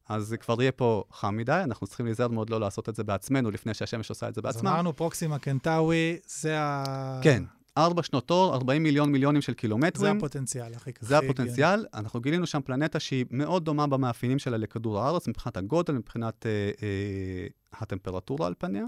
אז 0.09 0.25
זה 0.25 0.37
כבר 0.37 0.63
יהיה 0.63 0.73
פה 0.73 1.05
חם 1.13 1.37
מדי, 1.37 1.61
אנחנו 1.65 1.87
צריכים 1.87 2.07
להיזהר 2.07 2.29
מאוד 2.29 2.51
לא 2.51 2.61
לעשות 2.61 2.89
את 2.89 2.95
זה 2.95 3.05
בעצמנו 3.05 3.51
לפני 3.51 3.75
שהשמש 3.75 4.11
עושה 4.11 4.29
את 4.29 4.35
זה 4.35 4.43
בעצמה. 4.43 4.71
אז 4.71 4.75
אמרנו 4.75 4.97
פרוקסימה 4.97 5.39
קנטאווי, 5.39 6.17
זה 6.27 6.61
ה... 6.61 7.21
כן. 7.23 7.43
ארבע 7.79 8.03
שנות 8.03 8.31
אור, 8.31 8.55
40 8.55 8.83
מיליון 8.83 9.13
מיליונים 9.13 9.43
של 9.43 9.55
קילומטרים. 9.55 10.13
זה 10.13 10.19
הפוטנציאל 10.19 10.75
הכי 10.75 10.91
זה 11.01 11.19
הפוטנציאל. 11.19 11.87
כן. 11.93 11.99
אנחנו 11.99 12.21
גילינו 12.21 12.47
שם 12.47 12.61
פלנטה 12.65 13.01
שהיא 13.01 13.25
מאוד 13.31 13.65
דומה 13.65 13.87
במאפיינים 13.87 14.39
שלה 14.39 14.57
לכדור 14.57 15.01
הארץ, 15.01 15.29
מבחינת 15.29 15.57
הגודל, 15.57 15.95
מבחינת 15.95 16.47
אה, 16.47 16.51
אה, 16.83 17.47
הטמפרטורה 17.81 18.47
על 18.47 18.55
פניה. 18.59 18.85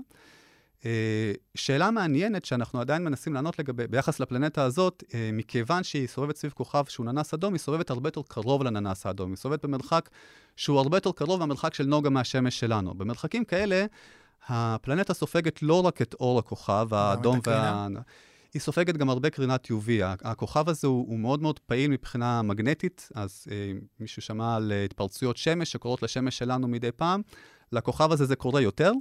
אה, 0.85 1.33
שאלה 1.55 1.91
מעניינת 1.91 2.45
שאנחנו 2.45 2.81
עדיין 2.81 3.05
מנסים 3.05 3.35
לענות 3.35 3.59
לגבי, 3.59 3.87
ביחס 3.87 4.21
לפלנטה 4.21 4.63
הזאת, 4.63 5.05
אה, 5.15 5.31
מכיוון 5.33 5.83
שהיא 5.83 6.07
סובבת 6.07 6.37
סביב 6.37 6.53
כוכב 6.53 6.85
שהוא 6.89 7.07
ננס 7.07 7.35
אדום, 7.35 7.53
היא 7.53 7.61
סובבת 7.61 7.91
הרבה 7.91 8.09
יותר 8.09 8.23
קרוב 8.29 8.63
לננס 8.63 9.07
האדום. 9.07 9.31
היא 9.31 9.37
סובבת 9.37 9.65
במרחק 9.65 10.11
שהוא 10.57 10.79
הרבה 10.79 10.97
יותר 10.97 11.13
קרוב 11.13 11.41
מהמרחק 11.41 11.75
של 11.75 11.87
נוגה 11.87 12.11
מהשמש 12.11 12.61
שלנו. 12.61 12.95
במרחקים 12.95 13.45
כאלה, 13.45 13.85
הפלנטה 14.49 15.15
סופגת 15.15 15.63
לא 15.63 15.87
רק 15.87 16.03
את 16.03 16.15
אור 16.15 16.39
הכוכב, 16.39 16.89
האדום 16.95 17.41
וה... 17.47 17.89
היא 18.55 18.61
סופגת 18.61 18.97
גם 18.97 19.11
הרבה 19.11 19.31
קרינת 19.31 19.67
UV. 19.67 19.91
הכוכב 20.05 20.69
הזה 20.69 20.89
הוא, 20.89 21.07
הוא 21.09 21.19
מאוד 21.19 21.43
מאוד 21.43 21.59
פעיל 21.59 21.91
מבחינה 21.91 22.43
מגנטית, 22.43 23.09
אז 23.15 23.47
אה, 23.51 23.73
מישהו 24.01 24.23
שמע 24.23 24.57
על 24.57 24.73
התפרצויות 24.85 25.37
שמש 25.37 25.73
שקורות 25.73 26.03
לשמש 26.03 26.39
שלנו 26.39 26.69
מדי 26.69 26.93
פעם. 26.93 27.23
לכוכב 27.73 28.13
הזה 28.13 28.25
זה 28.25 28.37
קורה 28.37 28.61
יותר. 28.61 28.93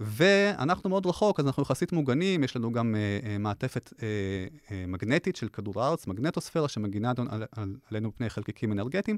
ואנחנו 0.00 0.90
מאוד 0.90 1.06
רחוק, 1.06 1.40
אז 1.40 1.46
אנחנו 1.46 1.62
יחסית 1.62 1.92
מוגנים, 1.92 2.44
יש 2.44 2.56
לנו 2.56 2.72
גם 2.72 2.94
uh, 2.94 3.24
uh, 3.24 3.28
מעטפת 3.38 3.92
uh, 3.92 3.96
uh, 3.96 4.70
מגנטית 4.88 5.36
של 5.36 5.48
כדור 5.48 5.82
הארץ, 5.82 6.06
מגנטוספירה, 6.06 6.68
שמגינה 6.68 7.12
על, 7.30 7.44
על, 7.52 7.76
עלינו 7.90 8.12
פני 8.16 8.30
חלקיקים 8.30 8.72
אנרגטיים. 8.72 9.16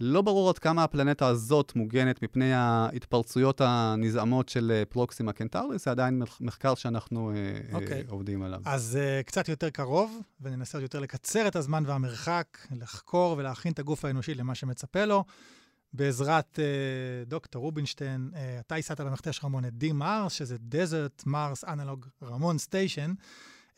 לא 0.00 0.22
ברור 0.22 0.48
עד 0.48 0.58
כמה 0.58 0.84
הפלנטה 0.84 1.26
הזאת 1.26 1.72
מוגנת 1.76 2.22
מפני 2.22 2.52
ההתפרצויות 2.52 3.60
הנזעמות 3.64 4.48
של 4.48 4.82
פרוקסימה 4.88 5.32
קנטרליס, 5.32 5.84
זה 5.84 5.90
עדיין 5.90 6.22
מחקר 6.40 6.74
שאנחנו 6.74 7.32
okay. 7.32 7.74
אוקיי. 7.74 8.04
עובדים 8.08 8.42
עליו. 8.42 8.60
אז 8.64 8.98
uh, 9.00 9.26
קצת 9.26 9.48
יותר 9.48 9.70
קרוב, 9.70 10.20
וננסה 10.40 10.80
יותר 10.80 11.00
לקצר 11.00 11.48
את 11.48 11.56
הזמן 11.56 11.82
והמרחק, 11.86 12.58
לחקור 12.80 13.34
ולהכין 13.38 13.72
את 13.72 13.78
הגוף 13.78 14.04
האנושי 14.04 14.34
למה 14.34 14.54
שמצפה 14.54 15.04
לו. 15.04 15.24
בעזרת 15.94 16.58
uh, 16.58 17.28
דוקטור 17.28 17.62
רובינשטיין, 17.62 18.30
uh, 18.32 18.36
אתה 18.60 18.76
ייסדת 18.76 19.00
במכתש 19.00 19.40
רמון 19.44 19.64
את 19.64 19.72
D-Mars, 19.80 20.28
שזה 20.28 20.56
Desert 20.70 21.26
Mars 21.26 21.64
Analog 21.64 22.08
רמון 22.22 22.56
Station, 22.56 23.10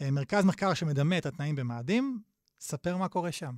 uh, 0.02 0.10
מרכז 0.10 0.44
מחקר 0.44 0.74
שמדמה 0.74 1.18
את 1.18 1.26
התנאים 1.26 1.56
במאדים. 1.56 2.20
ספר 2.60 2.96
מה 2.96 3.08
קורה 3.08 3.32
שם. 3.32 3.54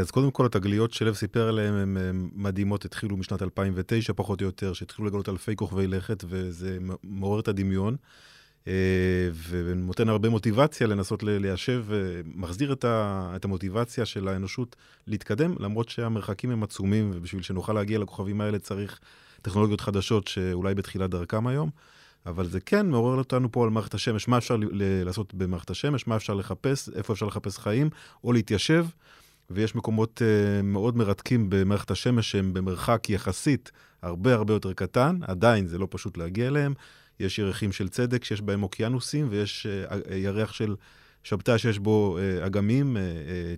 אז 0.00 0.10
קודם 0.10 0.30
כל, 0.30 0.46
התגליות 0.46 0.92
שלב 0.92 1.14
סיפר 1.14 1.48
עליהן 1.48 1.74
הן 1.74 1.96
מדהימות, 2.32 2.84
התחילו 2.84 3.16
משנת 3.16 3.42
2009 3.42 4.12
פחות 4.16 4.40
או 4.40 4.46
יותר, 4.46 4.72
שהתחילו 4.72 5.08
לגלות 5.08 5.28
אלפי 5.28 5.56
כוכבי 5.56 5.86
לכת, 5.86 6.24
וזה 6.28 6.78
מעורר 7.02 7.40
את 7.40 7.48
הדמיון, 7.48 7.96
ונותן 9.48 10.08
הרבה 10.08 10.28
מוטיבציה 10.28 10.86
לנסות 10.86 11.22
ליישב, 11.22 11.84
מחזיר 12.34 12.72
את, 12.72 12.84
את 13.36 13.44
המוטיבציה 13.44 14.06
של 14.06 14.28
האנושות 14.28 14.76
להתקדם, 15.06 15.54
למרות 15.58 15.88
שהמרחקים 15.88 16.50
הם 16.50 16.62
עצומים, 16.62 17.10
ובשביל 17.14 17.42
שנוכל 17.42 17.72
להגיע 17.72 17.98
לכוכבים 17.98 18.40
האלה 18.40 18.58
צריך 18.58 19.00
טכנולוגיות 19.42 19.80
חדשות 19.80 20.28
שאולי 20.28 20.74
בתחילת 20.74 21.10
דרכם 21.10 21.46
היום. 21.46 21.70
אבל 22.26 22.46
זה 22.46 22.60
כן 22.60 22.86
מעורר 22.86 23.18
אותנו 23.18 23.52
פה 23.52 23.64
על 23.64 23.70
מערכת 23.70 23.94
השמש, 23.94 24.28
מה 24.28 24.38
אפשר 24.38 24.56
לעשות 25.04 25.34
במערכת 25.34 25.70
השמש, 25.70 26.06
מה 26.06 26.16
אפשר 26.16 26.34
לחפש, 26.34 26.88
איפה 26.88 27.12
אפשר 27.12 27.26
לחפש 27.26 27.58
חיים, 27.58 27.90
או 28.24 28.32
להתיישב. 28.32 28.86
ויש 29.50 29.74
מקומות 29.74 30.22
uh, 30.22 30.62
מאוד 30.62 30.96
מרתקים 30.96 31.46
במערכת 31.48 31.90
השמש 31.90 32.30
שהם 32.30 32.54
במרחק 32.54 33.10
יחסית 33.10 33.72
הרבה 34.02 34.34
הרבה 34.34 34.54
יותר 34.54 34.72
קטן, 34.72 35.18
עדיין 35.22 35.66
זה 35.66 35.78
לא 35.78 35.88
פשוט 35.90 36.16
להגיע 36.16 36.48
אליהם. 36.48 36.74
יש 37.20 37.38
ירחים 37.38 37.72
של 37.72 37.88
צדק 37.88 38.24
שיש 38.24 38.40
בהם 38.40 38.62
אוקיינוסים, 38.62 39.26
ויש 39.30 39.66
uh, 39.90 40.14
ירח 40.14 40.52
של 40.52 40.76
שבתאי 41.22 41.58
שיש 41.58 41.78
בו 41.78 42.18
uh, 42.18 42.46
אגמים, 42.46 42.96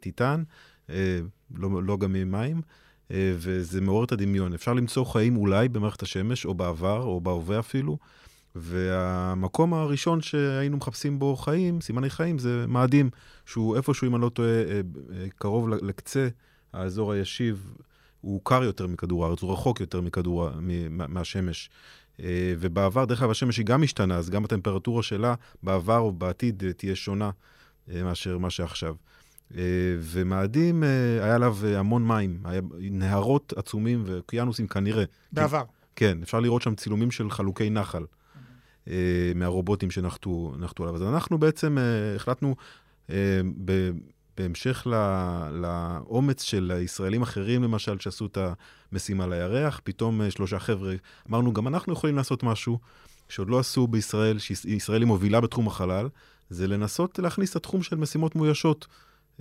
טיטן, 0.01 0.43
לא, 1.55 1.83
לא 1.83 1.95
אגמים 1.95 2.31
מים, 2.31 2.61
וזה 3.11 3.81
מעורר 3.81 4.05
את 4.05 4.13
הדמיון. 4.13 4.55
אפשר 4.55 4.75
למצוא 4.75 5.05
חיים 5.05 5.37
אולי 5.37 5.69
במערכת 5.69 6.03
השמש, 6.03 6.47
או 6.47 6.55
בעבר, 6.55 7.03
או 7.03 7.21
בהווה 7.21 7.59
אפילו. 7.59 7.99
והמקום 8.55 9.75
הראשון 9.75 10.21
שהיינו 10.21 10.77
מחפשים 10.77 11.19
בו 11.19 11.37
חיים, 11.37 11.81
סימני 11.81 12.11
חיים, 12.11 12.39
זה 12.39 12.65
מאדים, 12.69 13.11
שהוא 13.47 13.77
איפשהו, 13.77 14.07
אם 14.07 14.15
אני 14.15 14.23
לא 14.23 14.29
טועה, 14.29 14.49
אה, 14.49 14.81
אה, 15.13 15.27
קרוב 15.37 15.69
לקצה 15.69 16.29
האזור 16.73 17.13
הישיב, 17.13 17.73
הוא 18.21 18.41
קר 18.45 18.63
יותר 18.63 18.87
מכדור 18.87 19.25
הארץ, 19.25 19.43
הוא 19.43 19.53
רחוק 19.53 19.81
יותר 19.81 20.01
מכדור, 20.01 20.49
מהשמש. 20.89 21.71
אה, 22.23 22.55
ובעבר, 22.59 23.05
דרך 23.05 23.23
אגב, 23.23 23.31
השמש 23.31 23.57
היא 23.57 23.67
גם 23.67 23.83
משתנה, 23.83 24.17
אז 24.17 24.31
גם 24.31 24.45
הטמפרטורה 24.45 25.03
שלה 25.03 25.35
בעבר 25.63 25.99
או 25.99 26.13
בעתיד 26.13 26.63
תהיה 26.77 26.97
שונה 26.97 27.31
מאשר 27.89 28.39
מה 28.39 28.51
שעכשיו. 28.51 28.95
ומאדים, 30.01 30.83
היה 31.23 31.35
עליו 31.35 31.57
המון 31.67 32.07
מים, 32.09 32.41
היה 32.45 32.61
נהרות 32.79 33.53
עצומים 33.57 34.03
ואוקיינוסים 34.07 34.67
כנראה. 34.67 35.05
בעבר. 35.33 35.63
כן, 35.97 36.19
אפשר 36.23 36.41
לראות 36.41 36.63
שם 36.63 36.75
צילומים 36.75 37.11
של 37.11 37.31
חלוקי 37.31 37.71
נחל. 37.71 38.05
אה, 38.91 39.33
מהרובוטים 39.35 39.91
שנחתו 39.91 40.53
עליו. 40.79 40.95
אז 40.95 41.03
אנחנו 41.03 41.39
בעצם 41.39 41.79
אה, 41.79 42.15
החלטנו, 42.17 42.57
אה, 43.11 43.41
בהמשך 44.39 44.87
ל, 44.87 44.95
לאומץ 45.53 46.43
של 46.43 46.73
הישראלים 46.75 47.23
אחרים, 47.23 47.63
למשל, 47.63 47.99
שעשו 47.99 48.27
את 48.27 48.39
המשימה 48.93 49.27
לירח, 49.27 49.81
פתאום 49.85 50.31
שלושה 50.31 50.59
חבר'ה, 50.59 50.95
אמרנו, 51.31 51.53
גם 51.53 51.69
אנחנו 51.69 51.93
יכולים 51.93 52.17
לעשות 52.17 52.43
משהו 52.43 52.79
שעוד 53.29 53.51
לא 53.51 53.59
עשו 53.59 53.87
בישראל, 53.87 54.39
שישראל 54.39 55.03
היא 55.03 55.07
מובילה 55.07 55.41
בתחום 55.41 55.67
החלל, 55.67 56.09
זה 56.51 56.67
לנסות 56.67 57.19
להכניס 57.19 57.51
את 57.51 57.57
התחום 57.57 57.83
של 57.83 57.97
משימות 57.97 58.37
מאוישות 58.37 58.87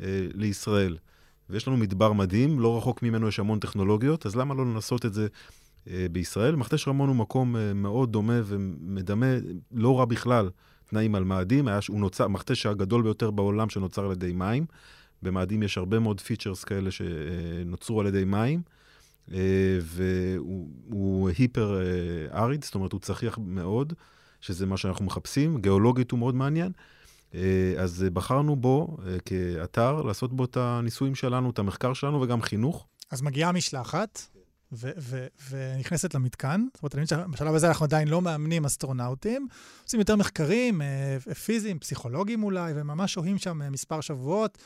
אה, 0.02 0.28
לישראל. 0.34 0.98
ויש 1.50 1.68
לנו 1.68 1.78
מדבר 1.78 2.14
מדהים, 2.14 2.60
לא 2.60 2.78
רחוק 2.78 3.04
ממנו 3.04 3.28
יש 3.28 3.40
המון 3.40 3.60
טכנולוגיות, 3.60 4.26
אז 4.26 4.36
למה 4.36 4.54
לא 4.56 4.66
לנסות 4.66 5.06
את 5.06 5.14
זה 5.14 5.28
אה, 5.90 6.06
בישראל. 6.12 6.56
מכתש 6.56 6.88
רמון 6.88 7.10
הוא 7.10 7.16
מקום 7.16 7.56
אה, 7.56 7.74
מאוד 7.74 8.12
דומה 8.12 8.40
ומדמה, 8.46 9.26
לא 9.72 10.00
רע 10.00 10.06
בכלל, 10.06 10.50
תנאים 10.90 11.16
על 11.16 11.24
מאדים. 11.24 11.68
היה, 11.68 11.80
הוא 11.88 12.00
נוצר, 12.00 12.24
המכתש 12.24 12.66
הגדול 12.66 13.02
ביותר 13.02 13.32
בעולם 13.32 13.70
שנוצר 13.70 14.06
על 14.06 14.12
ידי 14.12 14.34
מים. 14.34 14.66
במאדים 15.24 15.64
יש 15.64 15.78
הרבה 15.78 16.00
מאוד 16.00 16.22
פיצ'רס 16.22 16.64
כאלה 16.64 16.92
שנוצרו 16.92 18.02
על 18.02 18.08
ידי 18.08 18.24
מים. 18.24 18.62
אה, 19.34 19.38
והוא 19.82 21.30
היפר 21.30 21.80
אריד, 22.34 22.64
זאת 22.64 22.76
אומרת, 22.76 22.92
הוא 22.92 23.00
צחיח 23.00 23.40
מאוד, 23.42 23.94
שזה 24.42 24.66
מה 24.66 24.78
שאנחנו 24.78 25.06
מחפשים. 25.06 25.62
גיאולוגית 25.62 26.12
הוא 26.12 26.20
מאוד 26.20 26.36
מעניין. 26.36 26.72
אז 27.78 28.06
בחרנו 28.14 28.56
בו 28.56 28.98
כאתר 29.26 30.02
לעשות 30.02 30.34
בו 30.34 30.46
את 30.46 30.58
הניסויים 30.58 31.16
שלנו, 31.16 31.50
את 31.50 31.60
המחקר 31.60 31.94
שלנו 31.94 32.22
וגם 32.22 32.42
חינוך. 32.42 32.88
אז 33.12 33.22
מגיעה 33.22 33.52
משלחת, 33.52 34.22
ונכנסת 35.50 36.14
למתקן. 36.14 36.66
זאת 36.74 36.84
אומרת, 36.84 36.96
אני 36.96 37.04
מבין 37.04 37.28
שבשלב 37.32 37.56
הזה 37.56 37.68
אנחנו 37.68 37.84
עדיין 37.84 38.08
לא 38.08 38.22
מאמנים 38.22 38.66
אסטרונאוטים, 38.66 39.48
עושים 39.84 40.00
יותר 40.00 40.16
מחקרים 40.16 40.82
אה, 40.82 41.18
פיזיים, 41.46 41.80
פסיכולוגיים 41.80 42.44
אולי, 42.44 42.74
וממש 42.76 43.14
שוהים 43.14 43.38
שם 43.38 43.62
אה, 43.62 43.70
מספר 43.70 44.02
שבועות. 44.02 44.58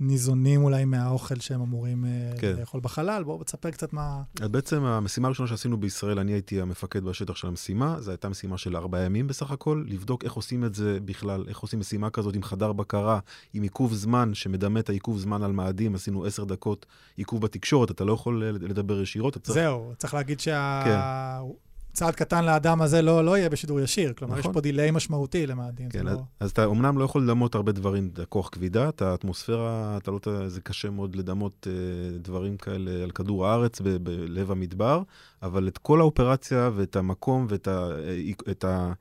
ניזונים 0.00 0.64
אולי 0.64 0.84
מהאוכל 0.84 1.40
שהם 1.40 1.60
אמורים 1.60 2.04
אה, 2.04 2.32
כן. 2.40 2.54
לאכול 2.58 2.80
בחלל. 2.80 3.24
בואו 3.24 3.44
תספר 3.44 3.70
קצת 3.70 3.92
מה... 3.92 4.22
אז 4.40 4.48
בעצם 4.48 4.84
המשימה 4.84 5.28
הראשונה 5.28 5.48
שעשינו 5.48 5.76
בישראל, 5.76 6.18
אני 6.18 6.32
הייתי 6.32 6.60
המפקד 6.60 7.04
בשטח 7.04 7.36
של 7.36 7.48
המשימה, 7.48 8.00
זו 8.00 8.10
הייתה 8.10 8.28
משימה 8.28 8.58
של 8.58 8.76
ארבעה 8.76 9.02
ימים 9.02 9.26
בסך 9.26 9.50
הכל, 9.50 9.84
לבדוק 9.86 10.24
איך 10.24 10.32
עושים 10.32 10.64
את 10.64 10.74
זה 10.74 10.98
בכלל, 11.04 11.44
איך 11.48 11.58
עושים 11.58 11.78
משימה 11.78 12.10
כזאת 12.10 12.34
עם 12.34 12.42
חדר 12.42 12.72
בקרה, 12.72 13.18
עם 13.54 13.62
עיכוב 13.62 13.94
זמן 13.94 14.34
שמדמה 14.34 14.80
את 14.80 14.88
העיכוב 14.88 15.18
זמן 15.18 15.42
על 15.42 15.52
מאדים, 15.52 15.94
עשינו 15.94 16.24
עשר 16.24 16.44
דקות 16.44 16.86
עיכוב 17.16 17.40
בתקשורת, 17.40 17.90
אתה 17.90 18.04
לא 18.04 18.12
יכול 18.12 18.44
לדבר 18.44 19.02
ישירות. 19.02 19.38
צריך... 19.38 19.54
זהו, 19.54 19.92
צריך 19.96 20.14
להגיד 20.14 20.40
שה... 20.40 20.82
כן. 20.84 21.67
צעד 21.98 22.14
קטן 22.14 22.44
לאדם 22.44 22.82
הזה 22.82 23.02
לא, 23.02 23.24
לא 23.24 23.38
יהיה 23.38 23.48
בשידור 23.48 23.80
ישיר. 23.80 24.12
כלומר, 24.12 24.38
נכון. 24.38 24.50
יש 24.50 24.54
פה 24.54 24.60
דיליי 24.60 24.90
משמעותי 24.90 25.46
למאדים. 25.46 25.88
כן, 25.88 26.08
אז, 26.08 26.16
לא... 26.16 26.22
אז 26.40 26.50
אתה 26.50 26.64
אומנם 26.64 26.98
לא 26.98 27.04
יכול 27.04 27.22
לדמות 27.22 27.54
הרבה 27.54 27.72
דברים, 27.72 28.10
את 28.12 28.18
הכוח 28.18 28.48
כבידה, 28.48 28.88
את 28.88 29.02
האטמוספירה, 29.02 29.96
אתה 29.96 30.10
לא, 30.10 30.18
זה 30.46 30.60
קשה 30.60 30.90
מאוד 30.90 31.16
לדמות 31.16 31.66
אה, 31.70 32.18
דברים 32.18 32.56
כאלה 32.56 32.90
על 33.02 33.10
כדור 33.10 33.46
הארץ, 33.46 33.80
ב, 33.80 33.88
בלב 33.88 34.50
המדבר, 34.50 35.02
אבל 35.42 35.68
את 35.68 35.78
כל 35.78 36.00
האופרציה 36.00 36.70
ואת 36.76 36.96
המקום 36.96 37.46
ואת 37.48 37.68
ה, 37.68 37.88
את 38.50 38.64
ה, 38.64 38.92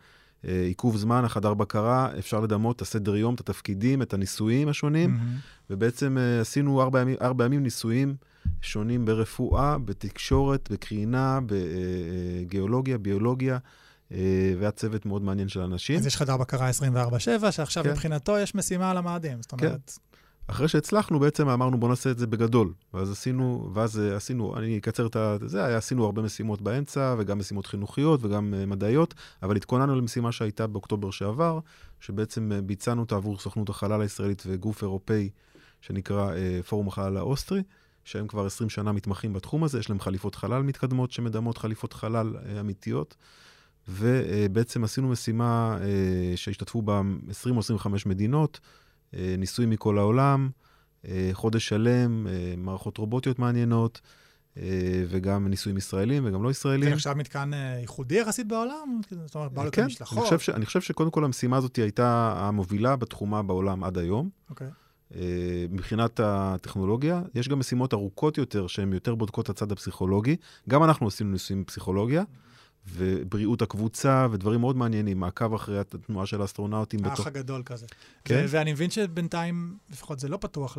אה, 0.47 0.63
עיכוב 0.67 0.97
זמן, 0.97 1.25
החדר 1.25 1.53
בקרה, 1.53 2.09
אפשר 2.19 2.39
לדמות 2.39 2.75
את 2.75 2.81
הסדר 2.81 3.15
יום, 3.15 3.35
את 3.35 3.39
התפקידים, 3.39 4.01
את 4.01 4.13
הניסויים 4.13 4.67
השונים, 4.67 5.15
mm-hmm. 5.15 5.69
ובעצם 5.69 6.17
אה, 6.17 6.41
עשינו 6.41 6.81
ארבע 6.81 7.01
ימים, 7.01 7.15
ארבע 7.21 7.45
ימים 7.45 7.63
ניסויים. 7.63 8.15
שונים 8.61 9.05
ברפואה, 9.05 9.77
בתקשורת, 9.77 10.71
בקרינה, 10.71 11.39
בגיאולוגיה, 11.45 12.97
ביולוגיה. 12.97 13.57
אה, 14.11 14.53
והיה 14.57 14.71
צוות 14.71 15.05
מאוד 15.05 15.21
מעניין 15.21 15.47
של 15.47 15.59
אנשים. 15.61 15.99
אז 15.99 16.05
יש 16.05 16.17
חדר 16.17 16.37
בקרה 16.37 16.69
24/7, 16.69 17.51
שעכשיו 17.51 17.83
כן. 17.83 17.91
מבחינתו 17.91 18.37
יש 18.37 18.55
משימה 18.55 18.91
על 18.91 18.97
המאדים, 18.97 19.41
זאת 19.41 19.51
אומרת... 19.51 19.91
כן. 19.95 20.17
אחרי 20.49 20.67
שהצלחנו, 20.67 21.19
בעצם 21.19 21.49
אמרנו, 21.49 21.79
בוא 21.79 21.89
נעשה 21.89 22.11
את 22.11 22.17
זה 22.17 22.27
בגדול. 22.27 22.73
ואז 22.93 23.11
עשינו, 23.11 23.71
ואז 23.73 23.99
עשינו, 24.15 24.57
אני 24.57 24.77
אקצר 24.77 25.07
את 25.07 25.17
זה, 25.45 25.77
עשינו 25.77 26.05
הרבה 26.05 26.21
משימות 26.21 26.61
באמצע, 26.61 27.15
וגם 27.17 27.39
משימות 27.39 27.65
חינוכיות 27.65 28.23
וגם 28.23 28.53
uh, 28.53 28.65
מדעיות, 28.65 29.13
אבל 29.43 29.55
התכוננו 29.55 29.95
למשימה 29.95 30.31
שהייתה 30.31 30.67
באוקטובר 30.67 31.11
שעבר, 31.11 31.59
שבעצם 31.99 32.51
ביצענו 32.65 33.01
אותה 33.01 33.15
עבור 33.15 33.39
סוכנות 33.39 33.69
החלל 33.69 34.01
הישראלית 34.01 34.43
וגוף 34.45 34.81
אירופאי 34.81 35.29
שנקרא 35.81 36.31
פורום 36.67 36.87
החלל 36.87 37.17
האוסטרי. 37.17 37.63
שהם 38.07 38.27
כבר 38.27 38.45
20 38.45 38.69
שנה 38.69 38.91
מתמחים 38.91 39.33
בתחום 39.33 39.63
הזה, 39.63 39.79
יש 39.79 39.89
להם 39.89 39.99
חליפות 39.99 40.35
חלל 40.35 40.63
מתקדמות 40.63 41.11
שמדמות 41.11 41.57
חליפות 41.57 41.93
חלל 41.93 42.35
אה, 42.35 42.59
אמיתיות. 42.59 43.15
ובעצם 43.87 44.83
עשינו 44.83 45.09
משימה 45.09 45.77
אה, 45.81 46.37
שהשתתפו 46.37 46.81
בה 46.81 47.01
20 47.29 47.55
או 47.55 47.59
25 47.59 48.05
מדינות, 48.05 48.59
אה, 49.13 49.35
ניסויים 49.37 49.69
מכל 49.69 49.97
העולם, 49.97 50.49
חודש 51.33 51.67
שלם, 51.67 52.27
מערכות 52.57 52.97
רובוטיות 52.97 53.39
מעניינות. 53.39 54.01
וגם 55.07 55.47
ניסויים 55.47 55.77
ישראלים 55.77 56.25
וגם 56.25 56.43
לא 56.43 56.49
ישראלים. 56.49 56.89
זה 56.89 56.95
נחשב 56.95 57.13
מתקן 57.13 57.51
ייחודי 57.81 58.19
יחסית 58.19 58.47
בעולם? 58.47 59.01
זאת 59.25 59.35
אומרת, 59.35 59.51
באו 59.51 59.65
לכאן 59.65 59.85
משלחות? 59.85 60.17
אני 60.31 60.37
חושב, 60.37 60.53
אני 60.53 60.65
חושב 60.65 60.81
שקודם 60.81 61.11
כל 61.11 61.23
המשימה 61.23 61.57
הזאת 61.57 61.75
הייתה 61.75 62.33
המובילה 62.37 62.95
בתחומה 62.95 63.43
בעולם 63.43 63.83
עד 63.83 63.97
היום. 63.97 64.29
אוקיי. 64.49 64.67
Okay. 64.67 64.86
אה, 65.15 65.21
מבחינת 65.69 66.19
הטכנולוגיה. 66.23 67.21
יש 67.35 67.49
גם 67.49 67.59
משימות 67.59 67.93
ארוכות 67.93 68.37
יותר 68.37 68.67
שהן 68.67 68.93
יותר 68.93 69.15
בודקות 69.15 69.45
את 69.45 69.49
הצד 69.49 69.71
הפסיכולוגי. 69.71 70.35
גם 70.69 70.83
אנחנו 70.83 71.07
עשינו 71.07 71.31
ניסויים 71.31 71.63
בפסיכולוגיה, 71.63 72.23
ובריאות 72.95 73.61
הקבוצה, 73.61 74.27
ודברים 74.31 74.59
מאוד 74.59 74.77
מעניינים, 74.77 75.19
מעקב 75.19 75.53
אחרי 75.53 75.79
התנועה 75.79 76.25
של 76.25 76.41
האסטרונאוטים. 76.41 77.05
האח 77.05 77.13
בתוך... 77.13 77.27
הגדול 77.27 77.63
כזה. 77.65 77.85
כן. 78.25 78.45
ואני 78.49 78.71
מבין 78.71 78.89
שבינתיים, 78.89 79.77
לפחות 79.91 80.19
זה 80.19 80.27
לא 80.27 80.37
פתוח 80.37 80.77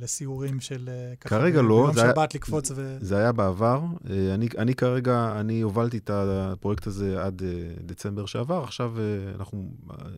לסיורים 0.00 0.60
של... 0.60 0.88
אה, 0.88 1.16
כרגע 1.20 1.62
לא. 1.62 1.82
ביום 1.82 1.92
שבת 1.92 2.18
היה... 2.18 2.26
לקפוץ 2.34 2.70
ו... 2.74 2.96
זה 3.00 3.16
היה 3.16 3.32
בעבר. 3.32 3.80
אה, 4.10 4.34
אני, 4.34 4.48
אני 4.58 4.74
כרגע, 4.74 5.36
אני 5.40 5.60
הובלתי 5.60 5.98
את 5.98 6.10
הפרויקט 6.14 6.86
הזה 6.86 7.22
עד 7.24 7.42
דצמבר 7.86 8.26
שעבר, 8.26 8.62
עכשיו 8.62 8.94
אנחנו, 9.38 9.70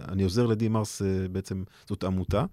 אני 0.08 0.22
עוזר 0.22 0.46
לדימארס, 0.46 1.02
בעצם 1.32 1.62
זאת 1.88 2.04
עמותה, 2.04 2.44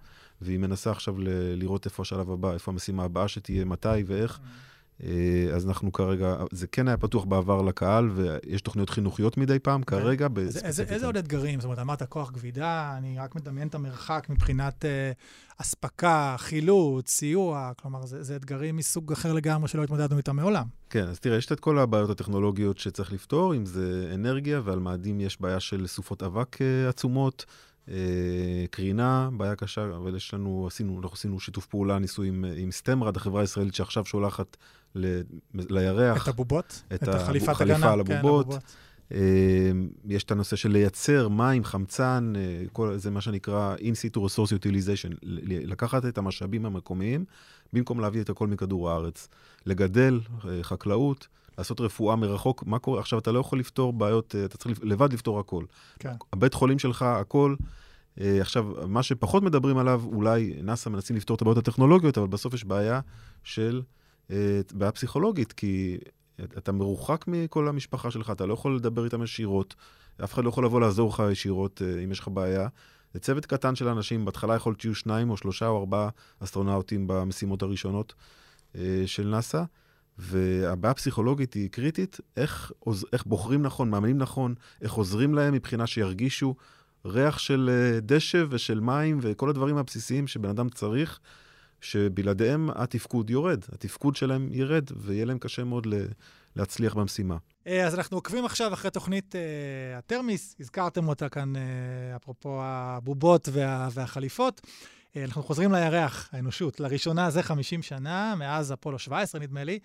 והיא 0.42 0.60
מנסה 0.60 0.92
עכשיו 0.92 1.20
ל- 1.20 1.54
לראות 1.56 1.86
איפה 1.86 2.02
השלב 2.02 2.32
הבא, 2.32 2.54
איפה 2.54 2.72
המשימה 2.72 3.04
הבאה 3.04 3.28
שתהיה, 3.28 3.66
מתי 3.66 4.04
ואיך. 4.06 4.38
Mm-hmm. 4.38 4.74
אה, 5.04 5.56
אז 5.56 5.68
אנחנו 5.68 5.92
כרגע, 5.92 6.36
זה 6.52 6.68
כן 6.68 6.88
היה 6.88 6.98
פתוח 6.98 7.26
בעבר 7.26 7.62
לקהל, 7.62 8.10
ויש 8.10 8.62
תוכניות 8.62 8.90
חינוכיות 8.90 9.38
מדי 9.38 9.60
פעם, 9.60 9.82
okay. 9.82 9.84
אוקיי. 9.84 10.00
כרגע. 10.00 10.28
איזה, 10.38 10.60
איזה, 10.60 10.84
איזה 10.84 11.06
עוד 11.06 11.18
אתגרים? 11.18 11.60
זאת 11.60 11.66
אומרת, 11.66 11.80
אמרת 11.80 12.04
כוח 12.04 12.32
גבידה, 12.32 12.94
אני 12.98 13.20
רק 13.20 13.36
מדמיין 13.36 13.68
את 13.68 13.76
המרחק 13.76 14.28
מבחינת 14.30 14.86
uh, 14.86 15.58
אספקה, 15.62 16.36
חילוץ, 16.38 17.10
סיוע, 17.10 17.72
כלומר, 17.82 18.06
זה, 18.06 18.24
זה 18.24 18.36
אתגרים 18.36 18.76
מסוג 18.76 19.12
אחר 19.12 19.34
לגמרי 19.34 19.68
שלא 19.68 19.84
התמודדנו 19.84 20.18
איתם 20.18 20.36
מעולם. 20.36 20.66
כן, 20.90 21.08
אז 21.08 21.20
תראה, 21.20 21.38
יש 21.38 21.52
את 21.52 21.60
כל 21.60 21.80
הבעיות 21.80 22.10
הטכנולוגיות 22.10 22.78
שצריך 22.78 23.14
לפתור, 23.14 23.56
אם 23.56 23.66
זה 23.66 24.12
אנרגיה, 24.14 24.62
ועל 24.64 24.80
מאדים 24.80 25.22
יש 25.22 25.42
בעיה 25.42 25.60
של 25.60 25.88
סופות 25.88 26.24
אבק 26.24 26.56
uh, 26.56 26.90
עצומות. 26.90 27.46
אה, 27.90 28.66
קרינה, 28.70 29.30
בעיה 29.38 29.56
קשה, 29.56 29.84
אבל 29.84 30.16
יש 30.16 30.34
לנו, 30.34 30.68
עשינו, 30.68 31.00
אנחנו 31.02 31.14
עשינו 31.14 31.40
שיתוף 31.40 31.66
פעולה, 31.66 32.00
ניסוי 32.00 32.28
עם, 32.28 32.46
עם 32.58 32.72
סטמרד, 32.72 33.18
החברה 33.18 33.42
הישראלית 33.42 33.76
שעכשיו 33.76 34.06
שולחת 34.06 34.58
ל, 34.96 35.22
לירח. 35.54 36.24
את 36.24 36.28
הבובות? 36.28 36.84
את, 36.94 37.04
את 37.04 37.08
החליפת 37.08 37.50
החליפה 37.50 37.92
על 37.92 38.04
כן, 38.04 38.14
הבובות. 38.14 38.48
כן. 39.10 39.18
יש 40.06 40.24
את 40.24 40.32
הנושא 40.32 40.56
של 40.56 40.72
לייצר 40.72 41.28
מים, 41.28 41.64
חמצן, 41.64 42.34
אה, 42.36 42.66
כל, 42.72 42.98
זה 42.98 43.12
מה 43.12 43.22
שנקרא 43.22 43.76
In-Situ 43.76 44.18
Resource 44.18 44.54
Utilization, 44.60 45.16
לקחת 45.22 46.06
את 46.06 46.18
המשאבים 46.18 46.66
המקומיים, 46.66 47.26
במקום 47.74 48.00
להביא 48.00 48.22
את 48.22 48.30
הכל 48.30 48.48
מכדור 48.48 48.90
הארץ. 48.90 49.28
לגדל 49.66 50.20
חקלאות, 50.62 51.28
לעשות 51.58 51.82
רפואה 51.82 52.16
מרחוק, 52.16 52.64
מה 52.66 52.80
קורה? 52.80 53.00
עכשיו, 53.00 53.20
אתה 53.20 53.32
לא 53.32 53.40
יכול 53.40 53.60
לפתור 53.60 53.94
בעיות, 53.94 54.36
אתה 54.46 54.58
צריך 54.58 54.80
לבד 54.84 55.14
לפתור 55.14 55.40
הכל. 55.40 55.66
כן. 56.00 56.14
הבית 56.34 56.54
חולים 56.54 56.80
שלך, 56.80 57.02
הכל. 57.02 57.56
אה, 58.22 58.42
עכשיו, 58.42 58.66
מה 58.88 59.04
שפחות 59.04 59.44
מדברים 59.44 59.78
עליו, 59.78 60.02
אולי 60.06 60.54
נאס"א 60.64 60.90
מנסים 60.90 61.16
לפתור 61.16 61.36
את 61.36 61.42
הבעיות 61.42 61.58
הטכנולוגיות, 61.58 62.18
אבל 62.18 62.28
בסוף 62.28 62.54
יש 62.54 62.66
בעיה 62.66 63.00
של, 63.44 63.82
אה, 64.32 64.62
בעיה 64.74 64.92
פסיכולוגית, 64.92 65.54
כי 65.54 65.98
אתה 66.58 66.72
מרוחק 66.72 67.26
מכל 67.28 67.68
המשפחה 67.68 68.12
שלך, 68.12 68.30
אתה 68.32 68.46
לא 68.46 68.54
יכול 68.54 68.76
לדבר 68.76 69.06
איתם 69.06 69.24
ישירות, 69.24 69.76
אף 70.24 70.34
אחד 70.34 70.44
לא 70.44 70.50
יכול 70.50 70.66
לבוא 70.66 70.82
לעזור 70.82 71.10
לך 71.10 71.24
ישירות 71.32 71.82
אה, 71.82 72.04
אם 72.04 72.12
יש 72.12 72.20
לך 72.20 72.28
בעיה. 72.28 72.68
זה 73.14 73.20
צוות 73.20 73.46
קטן 73.46 73.76
של 73.76 73.88
אנשים, 73.88 74.26
בהתחלה 74.26 74.56
יכול 74.56 74.72
להיות 74.72 74.82
שיהיו 74.82 74.96
שניים 74.96 75.30
או 75.30 75.38
שלושה 75.38 75.68
או 75.68 75.80
ארבעה 75.80 76.10
אסטרונאוטים 76.40 77.08
במשימות 77.08 77.62
הראשונות 77.62 78.14
של 79.06 79.28
נאס"א. 79.28 79.64
והבעיה 80.18 80.92
הפסיכולוגית 80.92 81.54
היא 81.54 81.70
קריטית, 81.70 82.20
איך, 82.38 82.72
איך 83.14 83.26
בוחרים 83.26 83.62
נכון, 83.62 83.90
מאמנים 83.90 84.18
נכון, 84.18 84.56
איך 84.82 84.94
עוזרים 84.94 85.34
להם 85.34 85.54
מבחינה 85.54 85.88
שירגישו 85.88 86.56
ריח 87.06 87.38
של 87.38 87.70
אה, 87.74 88.00
דשא 88.00 88.44
ושל 88.50 88.80
מים 88.80 89.20
וכל 89.22 89.50
הדברים 89.50 89.78
הבסיסיים 89.78 90.28
שבן 90.28 90.50
אדם 90.50 90.70
צריך, 90.70 91.20
שבלעדיהם 91.82 92.70
התפקוד 92.76 93.30
יורד, 93.30 93.64
התפקוד 93.72 94.16
שלהם 94.16 94.48
ירד, 94.52 94.90
ויהיה 94.96 95.26
להם 95.26 95.38
קשה 95.38 95.64
מאוד 95.64 95.88
להצליח 96.56 96.94
במשימה. 96.94 97.38
אה, 97.68 97.88
אז 97.88 97.96
אנחנו 97.96 98.18
עוקבים 98.18 98.46
עכשיו 98.46 98.74
אחרי 98.74 98.92
תוכנית 98.92 99.36
uh, 99.36 99.98
הטרמיס, 99.98 100.56
הזכרתם 100.60 101.08
אותה 101.08 101.30
כאן, 101.30 101.56
uh, 101.56 101.60
אפרופו 102.16 102.60
הבובות 102.64 103.50
וה, 103.52 103.90
והחליפות. 103.94 104.62
Uh, 105.16 105.20
אנחנו 105.26 105.44
חוזרים 105.44 105.72
לירח, 105.72 106.30
האנושות, 106.32 106.80
לראשונה 106.80 107.30
זה 107.30 107.44
50 107.44 107.82
שנה, 107.82 108.36
מאז 108.36 108.74
אפולו 108.74 109.00
17 109.00 109.42
נדמה 109.42 109.64
לי. 109.64 109.80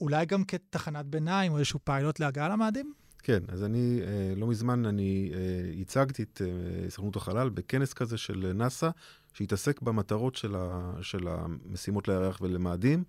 אולי 0.00 0.26
גם 0.26 0.44
כתחנת 0.44 1.06
ביניים 1.06 1.52
או 1.52 1.58
איזשהו 1.58 1.80
פיילוט 1.84 2.20
להגעה 2.20 2.48
למאדים? 2.48 2.92
כן, 3.22 3.38
אז 3.48 3.64
אני, 3.64 4.00
אה, 4.02 4.34
לא 4.36 4.46
מזמן 4.46 4.86
אני 4.86 5.30
אה, 5.34 5.80
הצגתי 5.80 6.22
את 6.22 6.42
אה, 6.44 6.90
סוכנות 6.90 7.16
החלל 7.16 7.48
בכנס 7.48 7.92
כזה 7.92 8.16
של 8.16 8.52
נאס"א, 8.54 8.90
שהתעסק 9.32 9.82
במטרות 9.82 10.34
של, 10.36 10.54
ה, 10.58 10.92
של 11.02 11.28
המשימות 11.28 12.08
לירח 12.08 12.38
ולמאדים, 12.40 13.04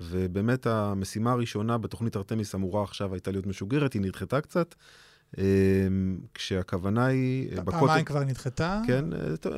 ובאמת 0.00 0.66
המשימה 0.66 1.32
הראשונה 1.32 1.78
בתוכנית 1.78 2.16
ארתמיס 2.16 2.54
אמורה 2.54 2.82
עכשיו 2.82 3.14
הייתה 3.14 3.30
להיות 3.30 3.46
משוגרת, 3.46 3.92
היא 3.92 4.02
נדחתה 4.02 4.40
קצת. 4.40 4.74
כשהכוונה 6.34 7.06
היא... 7.06 7.48
פעמיים 7.48 7.64
בקוטב... 7.64 8.02
כבר 8.02 8.24
נדחתה? 8.24 8.82
כן, 8.86 9.04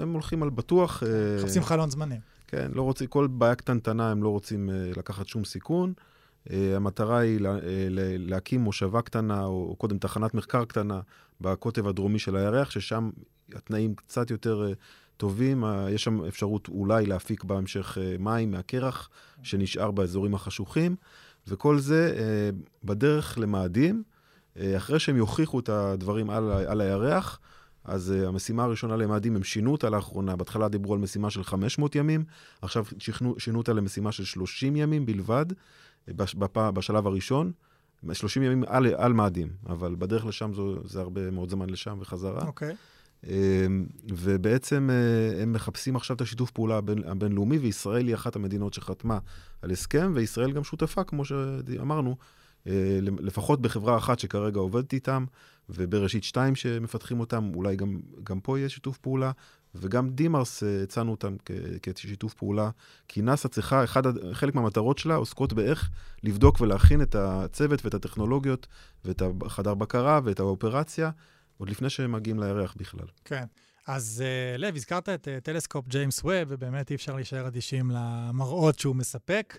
הם 0.01 0.13
הולכים 0.13 0.43
על 0.43 0.51
בטוח. 0.51 1.03
מחפשים 1.39 1.63
חלון 1.63 1.91
זמנים. 1.91 2.21
כן, 2.47 2.71
לא 2.75 2.83
רוצים, 2.83 3.07
כל 3.07 3.27
בעיה 3.27 3.55
קטנטנה 3.55 4.11
הם 4.11 4.23
לא 4.23 4.29
רוצים 4.29 4.71
לקחת 4.97 5.27
שום 5.27 5.45
סיכון. 5.45 5.93
המטרה 6.51 7.19
היא 7.19 7.41
לה, 7.41 7.57
להקים 8.19 8.61
מושבה 8.61 9.03
קטנה, 9.03 9.45
או, 9.45 9.77
קודם 9.79 9.99
תחנת 9.99 10.35
מחקר 10.35 10.65
קטנה, 10.65 11.01
בקוטב 11.41 11.87
הדרומי 11.87 12.19
של 12.19 12.37
הירח, 12.37 12.71
ששם 12.71 13.11
התנאים 13.55 13.95
קצת 13.95 14.31
יותר 14.31 14.73
טובים. 15.17 15.65
יש 15.91 16.05
שם 16.05 16.25
אפשרות 16.25 16.69
אולי 16.69 17.07
להפיק 17.07 17.45
בהמשך 17.45 17.99
מים 18.19 18.51
מהקרח 18.51 19.09
שנשאר 19.43 19.91
באזורים 19.91 20.35
החשוכים, 20.35 20.97
וכל 21.49 21.79
זה 21.79 22.15
בדרך 22.85 23.39
למאדים. 23.39 24.03
Uh, 24.57 24.61
אחרי 24.77 24.99
שהם 24.99 25.17
יוכיחו 25.17 25.61
את 25.61 25.69
הדברים 25.69 26.31
על, 26.31 26.51
על 26.53 26.81
הירח, 26.81 27.41
אז 27.85 28.15
uh, 28.15 28.29
המשימה 28.29 28.65
הראשונה 28.65 28.97
למאדים, 28.97 29.37
הם 29.37 29.45
שינו 29.45 29.73
אותה 29.73 29.91
לאחרונה. 29.91 30.37
בהתחלה 30.37 30.69
דיברו 30.69 30.95
על 30.95 31.01
משימה 31.01 31.31
של 31.31 31.45
500 31.45 31.95
ימים, 31.95 32.25
עכשיו 32.63 32.85
שינו, 32.99 33.35
שינו 33.39 33.59
אותה 33.59 33.73
למשימה 33.73 34.13
של 34.13 34.25
30 34.25 34.77
ימים 34.77 35.07
בלבד. 35.07 35.47
בפ... 36.09 36.59
בשלב 36.59 37.07
הראשון, 37.07 37.53
30 38.13 38.43
ימים 38.43 38.65
על, 38.67 38.87
על 38.97 39.13
מאדים, 39.13 39.49
אבל 39.67 39.95
בדרך 39.99 40.27
לשם 40.27 40.55
זו, 40.55 40.75
זה 40.85 41.01
הרבה 41.01 41.31
מאוד 41.31 41.51
זמן 41.51 41.71
לשם 41.71 41.99
וחזרה. 42.01 42.47
אוקיי. 42.47 42.71
Okay. 42.71 42.75
אמ, 43.27 43.87
ובעצם 44.13 44.91
אה, 44.93 45.43
הם 45.43 45.53
מחפשים 45.53 45.97
עכשיו 45.97 46.17
את 46.17 46.21
השיתוף 46.21 46.51
פעולה 46.51 46.77
הבין, 46.77 47.05
הבינלאומי, 47.07 47.59
וישראל 47.59 48.07
היא 48.07 48.15
אחת 48.15 48.37
המדינות 48.37 48.75
שחתמה 48.75 49.19
על 49.63 49.71
הסכם, 49.71 50.13
וישראל 50.15 50.53
גם 50.53 50.65
שותפה, 50.65 51.05
כמו 51.05 51.25
שאמרנו, 51.25 52.11
אה, 52.11 52.15
לפחות 53.21 53.63
בחברה 53.63 53.97
אחת 53.97 54.19
שכרגע 54.19 54.61
עובדת 54.61 54.93
איתם, 54.93 55.25
ובראשית 55.69 56.25
שתיים 56.25 56.55
שמפתחים 56.55 57.21
אותם, 57.21 57.51
אולי 57.55 57.77
גם, 57.77 58.01
גם 58.25 58.41
פה 58.41 58.59
יהיה 58.59 58.69
שיתוף 58.69 58.99
פעולה, 58.99 59.31
וגם 59.75 60.11
דימארס, 60.11 60.63
אה, 60.63 60.83
הצענו 60.83 61.11
אותם 61.11 61.37
כשיתוף 61.83 62.35
פעולה, 62.35 62.71
כי 63.09 63.23
נאס"א 63.23 63.49
צריכה, 63.49 63.85
אחד, 63.85 64.03
חלק 64.33 64.55
מהמטרות 64.55 64.99
שלה 64.99 65.15
עוסקות 65.15 65.53
באיך 65.53 65.91
לבדוק 66.23 66.61
ולהכין 66.61 67.03
את 67.03 67.15
הצוות 67.15 67.85
ואת 67.85 67.95
הטכנולוגיות 67.95 68.67
ואת 69.05 69.23
החדר 69.47 69.75
בקרה 69.75 70.21
ואת 70.25 70.41
האופרציה, 70.41 71.11
עוד 71.59 71.71
לפני 71.71 71.91
שהם 71.91 72.13
מגיעים 72.13 72.41
לירח 72.41 72.75
בכלל. 72.79 73.07
כן. 73.25 73.45
אז 73.87 74.25
אה, 74.25 74.59
לב, 74.59 74.77
הזכרת 74.77 75.09
את 75.09 75.29
אה, 75.29 75.41
טלסקופ 75.45 75.89
ג'יימס 75.89 76.25
ווב, 76.25 76.49
ובאמת 76.49 76.91
אי 76.91 76.97
אפשר 76.97 77.15
להישאר 77.15 77.47
אדישים 77.47 77.91
למראות 77.91 78.79
שהוא 78.79 78.97
מספק. 78.97 79.59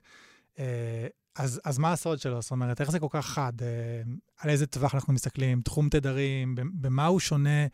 Uh, 0.56 0.60
אז, 1.36 1.62
אז 1.66 1.78
מה 1.78 1.92
הסוד 1.92 2.20
שלו? 2.20 2.42
זאת 2.42 2.52
אומרת, 2.52 2.82
איך 2.82 2.92
זה 2.92 3.00
כל 3.00 3.08
כך 3.10 3.26
חד? 3.26 3.54
Uh, 3.60 3.64
על 4.38 4.50
איזה 4.50 4.66
טווח 4.66 4.96
אנחנו 4.96 5.14
מסתכלים? 5.14 5.62
תחום 5.62 5.90
תדרים? 5.90 6.56
במה 6.56 7.06
הוא 7.06 7.20
שונה 7.20 7.68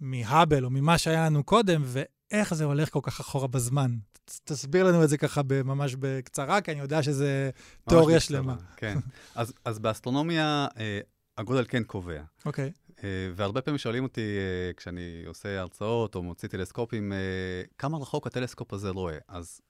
מהאבל 0.00 0.64
או 0.64 0.70
ממה 0.70 0.98
שהיה 0.98 1.26
לנו 1.26 1.44
קודם, 1.44 1.82
ואיך 1.84 2.54
זה 2.54 2.64
הולך 2.64 2.90
כל 2.90 3.00
כך 3.02 3.20
אחורה 3.20 3.46
בזמן. 3.48 3.96
תסביר 4.44 4.84
לנו 4.84 5.04
את 5.04 5.08
זה 5.08 5.18
ככה 5.18 5.40
ממש 5.64 5.94
בקצרה, 5.98 6.60
כי 6.60 6.72
אני 6.72 6.80
יודע 6.80 7.02
שזה 7.02 7.50
תיאוריה 7.88 8.20
שלמה. 8.20 8.56
כן. 8.76 8.98
אז, 9.34 9.52
אז 9.64 9.78
באסטרונומיה 9.78 10.66
אה, 10.78 11.00
הגודל 11.38 11.64
כן 11.68 11.82
קובע. 11.82 12.22
אוקיי. 12.46 12.72
Okay. 12.76 12.90
אה, 13.04 13.30
והרבה 13.34 13.62
פעמים 13.62 13.78
שואלים 13.78 14.02
אותי, 14.02 14.20
אה, 14.38 14.72
כשאני 14.76 15.24
עושה 15.26 15.60
הרצאות 15.60 16.14
או 16.14 16.22
מוציא 16.22 16.48
טלסקופים, 16.48 17.12
אה, 17.12 17.18
כמה 17.78 17.98
רחוק 17.98 18.26
הטלסקופ 18.26 18.72
הזה 18.72 18.90
רואה. 18.90 19.18
אז 19.28 19.60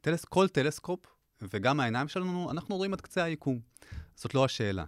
טלס, 0.00 0.24
כל 0.24 0.48
טלסקופ, 0.48 1.00
וגם 1.42 1.80
העיניים 1.80 2.08
שלנו, 2.08 2.50
אנחנו 2.50 2.76
רואים 2.76 2.92
עד 2.92 3.00
קצה 3.00 3.24
היקום. 3.24 3.60
זאת 4.14 4.34
לא 4.34 4.44
השאלה. 4.44 4.84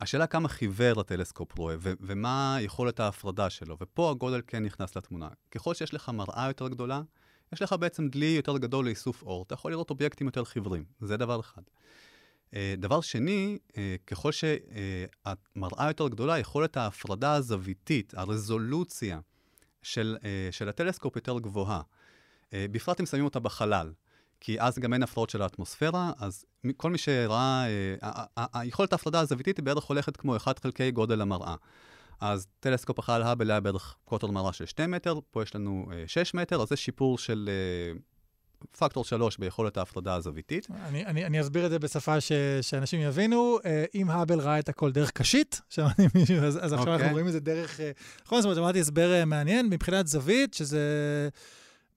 השאלה 0.00 0.26
כמה 0.26 0.48
חיוור 0.48 1.00
הטלסקופ 1.00 1.58
רואה, 1.58 1.76
ו- 1.78 1.92
ומה 2.00 2.56
יכולת 2.60 3.00
ההפרדה 3.00 3.50
שלו, 3.50 3.76
ופה 3.80 4.10
הגודל 4.10 4.40
כן 4.46 4.64
נכנס 4.64 4.96
לתמונה. 4.96 5.28
ככל 5.50 5.74
שיש 5.74 5.94
לך 5.94 6.08
מראה 6.08 6.46
יותר 6.48 6.68
גדולה, 6.68 7.02
יש 7.52 7.62
לך 7.62 7.72
בעצם 7.72 8.08
דלי 8.08 8.26
יותר 8.26 8.58
גדול 8.58 8.84
לאיסוף 8.84 9.22
אור, 9.22 9.42
אתה 9.42 9.54
יכול 9.54 9.70
לראות 9.70 9.90
אובייקטים 9.90 10.26
יותר 10.26 10.44
חיוורים, 10.44 10.84
זה 11.00 11.16
דבר 11.16 11.40
אחד. 11.40 11.62
Uh, 12.50 12.54
דבר 12.78 13.00
שני, 13.00 13.58
uh, 13.68 13.74
ככל 14.06 14.32
שהמראה 14.32 15.88
יותר 15.88 16.08
גדולה, 16.08 16.38
יכולת 16.38 16.76
ההפרדה 16.76 17.32
הזוויתית, 17.32 18.14
הרזולוציה 18.16 19.20
של, 19.82 20.16
uh, 20.20 20.24
של 20.50 20.68
הטלסקופ 20.68 21.16
יותר 21.16 21.38
גבוהה. 21.38 21.80
בפרט 22.54 23.00
אם 23.00 23.06
שמים 23.06 23.24
אותה 23.24 23.40
בחלל. 23.40 23.92
כי 24.44 24.60
אז 24.60 24.78
גם 24.78 24.92
אין 24.92 25.02
הפרעות 25.02 25.30
של 25.30 25.42
האטמוספירה, 25.42 26.12
אז 26.18 26.44
כל 26.76 26.90
מי 26.90 26.98
שראה, 26.98 27.64
היכולת 28.54 28.92
ההפרדה 28.92 29.20
הזוויתית 29.20 29.56
היא 29.56 29.64
בערך 29.64 29.84
הולכת 29.84 30.16
כמו 30.16 30.36
1 30.36 30.58
חלקי 30.58 30.90
גודל 30.90 31.20
המראה. 31.20 31.54
אז 32.20 32.46
טלסקופ 32.60 32.98
החלל 32.98 33.22
האבל 33.22 33.50
היה 33.50 33.60
בערך 33.60 33.96
קוטר 34.04 34.26
מראה 34.26 34.52
של 34.52 34.66
2 34.66 34.90
מטר, 34.90 35.18
פה 35.30 35.42
יש 35.42 35.54
לנו 35.54 35.86
6 36.06 36.34
מטר, 36.34 36.62
אז 36.62 36.68
זה 36.68 36.76
שיפור 36.76 37.18
של 37.18 37.50
פקטור 38.78 39.04
3 39.04 39.38
ביכולת 39.38 39.76
ההפרדה 39.76 40.14
הזוויתית. 40.14 40.68
אני, 40.70 41.06
אני, 41.06 41.24
אני 41.24 41.40
אסביר 41.40 41.66
את 41.66 41.70
זה 41.70 41.78
בשפה 41.78 42.20
ש, 42.20 42.32
שאנשים 42.60 43.00
יבינו. 43.00 43.58
אה, 43.64 43.84
אם 43.94 44.10
האבל 44.10 44.40
ראה 44.40 44.58
את 44.58 44.68
הכל 44.68 44.92
דרך 44.92 45.10
קשית, 45.10 45.60
אז, 46.42 46.58
אז 46.60 46.72
עכשיו 46.72 46.76
okay. 46.76 46.80
אנחנו 46.80 46.92
אוקיי. 46.92 47.10
רואים 47.10 47.26
את 47.26 47.32
זה 47.32 47.40
דרך... 47.40 47.80
אה, 47.80 47.90
נכון, 48.26 48.40
זאת 48.40 48.44
אומרת, 48.44 48.58
אמרתי 48.58 48.80
הסבר 48.80 49.12
אה, 49.12 49.24
מעניין 49.24 49.66
מבחינת 49.66 50.06
זווית, 50.06 50.54
שזה 50.54 51.28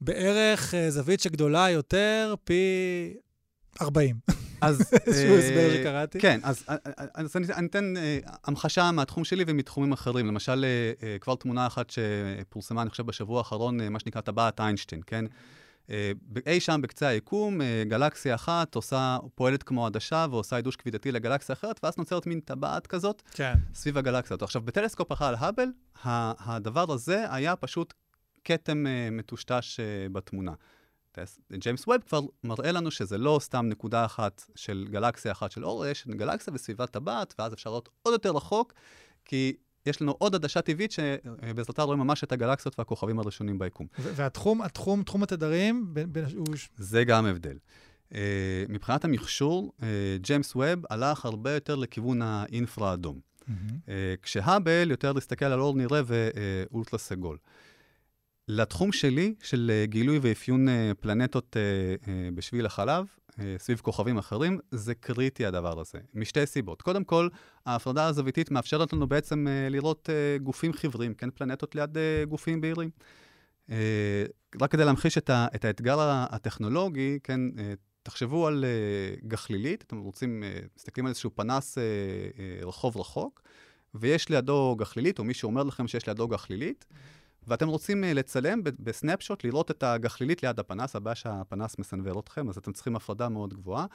בערך 0.02 0.74
זווית 0.90 1.20
שגדולה 1.20 1.70
יותר 1.70 2.36
פי 2.44 2.64
40. 3.82 4.16
אז... 4.62 4.82
איזשהו 5.08 5.38
הסבר 5.38 5.70
שקראתי. 5.74 6.20
כן, 6.20 6.40
אז, 6.44 6.66
אז 7.14 7.36
אני, 7.36 7.46
אני 7.54 7.68
אתן 7.68 7.94
המחשה 8.46 8.92
מהתחום 8.92 9.24
שלי 9.24 9.44
ומתחומים 9.48 9.92
אחרים. 9.92 10.28
למשל, 10.28 10.66
כבר 11.22 11.36
תמונה 11.36 11.68
אחת 11.68 11.90
שפורסמה, 11.90 12.82
אני 12.82 12.90
חושב, 12.90 13.06
בשבוע 13.06 13.38
האחרון, 13.38 13.88
מה 13.88 14.00
שנקרא 14.00 14.22
טבעת 14.22 14.60
איינשטיין, 14.60 15.02
כן? 15.08 15.26
אה, 15.90 16.12
אי 16.48 16.60
שם 16.60 16.80
בקצה 16.84 17.08
היקום, 17.08 17.62
אה, 17.62 17.84
גלקסיה 17.88 18.36
אחת 18.36 18.76
עושה, 18.76 19.18
פועלת 19.36 19.64
כמו 19.64 19.86
עדשה 19.86 20.26
ועושה 20.32 20.56
עידוש 20.56 20.76
כבידתי 20.76 21.12
לגלקסיה 21.12 21.54
אחרת, 21.54 21.80
ואז 21.84 21.98
נוצרת 21.98 22.28
מין 22.28 22.40
טבעת 22.40 22.88
כזאת 22.88 23.22
כן. 23.32 23.54
סביב 23.74 23.98
הגלקסיה. 23.98 24.38
עכשיו, 24.42 24.62
בטלסקופ 24.62 25.12
החלל 25.12 25.36
האבל, 25.38 25.68
הדבר 26.04 26.92
הזה 26.92 27.26
היה 27.30 27.56
פשוט 27.56 27.94
כתם 28.48 28.86
uh, 28.86 29.12
מטושטש 29.12 29.80
uh, 29.80 30.10
בתמונה. 30.12 30.54
ג'יימס 31.54 31.88
ווב 31.88 31.98
כבר 32.08 32.22
מראה 32.44 32.72
לנו 32.72 32.92
שזה 32.92 33.18
לא 33.18 33.40
סתם 33.42 33.66
נקודה 33.70 34.06
אחת 34.06 34.44
של 34.56 34.88
גלקסיה 34.90 35.32
אחת 35.32 35.52
של 35.52 35.66
אור, 35.66 35.86
יש 35.86 36.08
גלקסיה 36.08 36.54
בסביבת 36.54 36.92
טבעת, 36.92 37.34
ואז 37.40 37.54
אפשר 37.54 37.70
לראות 37.70 37.90
עוד 38.04 38.12
יותר 38.14 38.32
רחוק, 38.32 38.74
כי 39.26 39.54
יש 39.86 40.02
לנו 40.02 40.12
עוד 40.12 40.36
עדשה 40.36 40.62
טבעית 40.62 40.92
שבעזרתה 40.92 41.84
רואים 41.84 42.00
ממש 42.00 42.24
את 42.24 42.32
הגלקסיות 42.32 42.80
והכוכבים 42.80 43.20
הראשונים 43.20 43.60
ביקום. 43.60 43.88
והתחום, 44.00 44.62
התחום, 44.62 45.04
תחום 45.04 45.24
התדרים, 45.24 45.94
בין. 45.94 46.26
זה 46.78 47.04
גם 47.04 47.26
הבדל. 47.26 47.58
Uh, 48.12 48.16
מבחינת 48.70 49.06
המכשור, 49.06 49.74
uh, 49.80 49.84
ג'יימס 50.22 50.56
ווב 50.56 50.80
הלך 50.90 51.26
הרבה 51.26 51.52
יותר 51.52 51.76
לכיוון 51.76 52.22
האינפרה-אדום. 52.22 53.20
Mm-hmm. 53.20 53.52
Uh, 53.52 53.90
כשהאבל 54.22 54.92
יותר 54.92 55.12
להסתכל 55.12 55.46
על 55.46 55.60
אור 55.60 55.76
נראה 55.76 56.02
ואולטרה 56.06 57.00
סגול. 57.00 57.38
לתחום 58.48 58.92
שלי, 58.92 59.34
של 59.44 59.72
גילוי 59.84 60.20
ואפיון 60.22 60.68
פלנטות 61.02 61.58
בשביל 62.36 62.66
החלב, 62.66 63.06
אה, 63.40 63.56
סביב 63.58 63.80
כוכבים 63.80 64.18
אחרים, 64.18 64.60
זה 64.72 64.96
קריטי 64.96 65.46
הדבר 65.46 65.80
הזה, 65.80 65.98
משתי 66.14 66.46
סיבות. 66.46 66.82
קודם 66.82 67.04
כל, 67.04 67.30
ההפרדה 67.66 68.06
הזוויתית 68.06 68.52
מאפשרת 68.52 68.94
לנו 68.94 69.08
בעצם 69.08 69.48
לראות 69.70 70.10
גופים 70.44 70.74
חיוורים, 70.74 71.14
כן, 71.14 71.30
פלנטות 71.32 71.76
ליד 71.76 71.98
גופים 72.30 72.62
בהירים. 72.62 72.90
רק 74.62 74.72
כדי 74.72 74.86
להמחיש 74.86 75.18
את, 75.18 75.30
האתגר 75.66 75.98
הטכנולוגי, 76.30 77.20
כן, 77.24 77.42
תחשבו 78.04 78.48
על 78.48 78.66
גחלילית, 79.28 79.84
אתם 79.88 79.98
רוצים, 79.98 80.44
מסתכלים 80.78 81.06
על 81.06 81.10
איזשהו 81.10 81.36
פנס 81.36 81.78
רחוב 82.62 82.98
רחוק, 82.98 83.42
ויש 83.96 84.30
לידו 84.30 84.76
גחלילית, 84.80 85.20
או 85.20 85.24
מישהו 85.24 85.50
אומר 85.50 85.64
לכם 85.64 85.88
שיש 85.88 86.08
לידו 86.08 86.28
גחלילית, 86.28 86.86
mm-hmm. 86.90 87.17
ואתם 87.48 87.68
רוצים 87.68 88.04
uh, 88.04 88.08
לצלם 88.08 88.62
בסנפשוט, 88.64 89.44
לראות 89.44 89.72
את 89.72 89.84
הגחלילית 89.84 90.44
ליד 90.44 90.60
הפנס, 90.60 90.96
הבעיה 90.96 91.16
שהפנס 91.16 91.80
מסנוור 91.80 92.20
אתכם, 92.20 92.50
אז 92.50 92.58
אתם 92.58 92.74
צריכים 92.74 92.96
הפרדה 92.96 93.30
מאוד 93.30 93.54
גבוהה. 93.54 93.86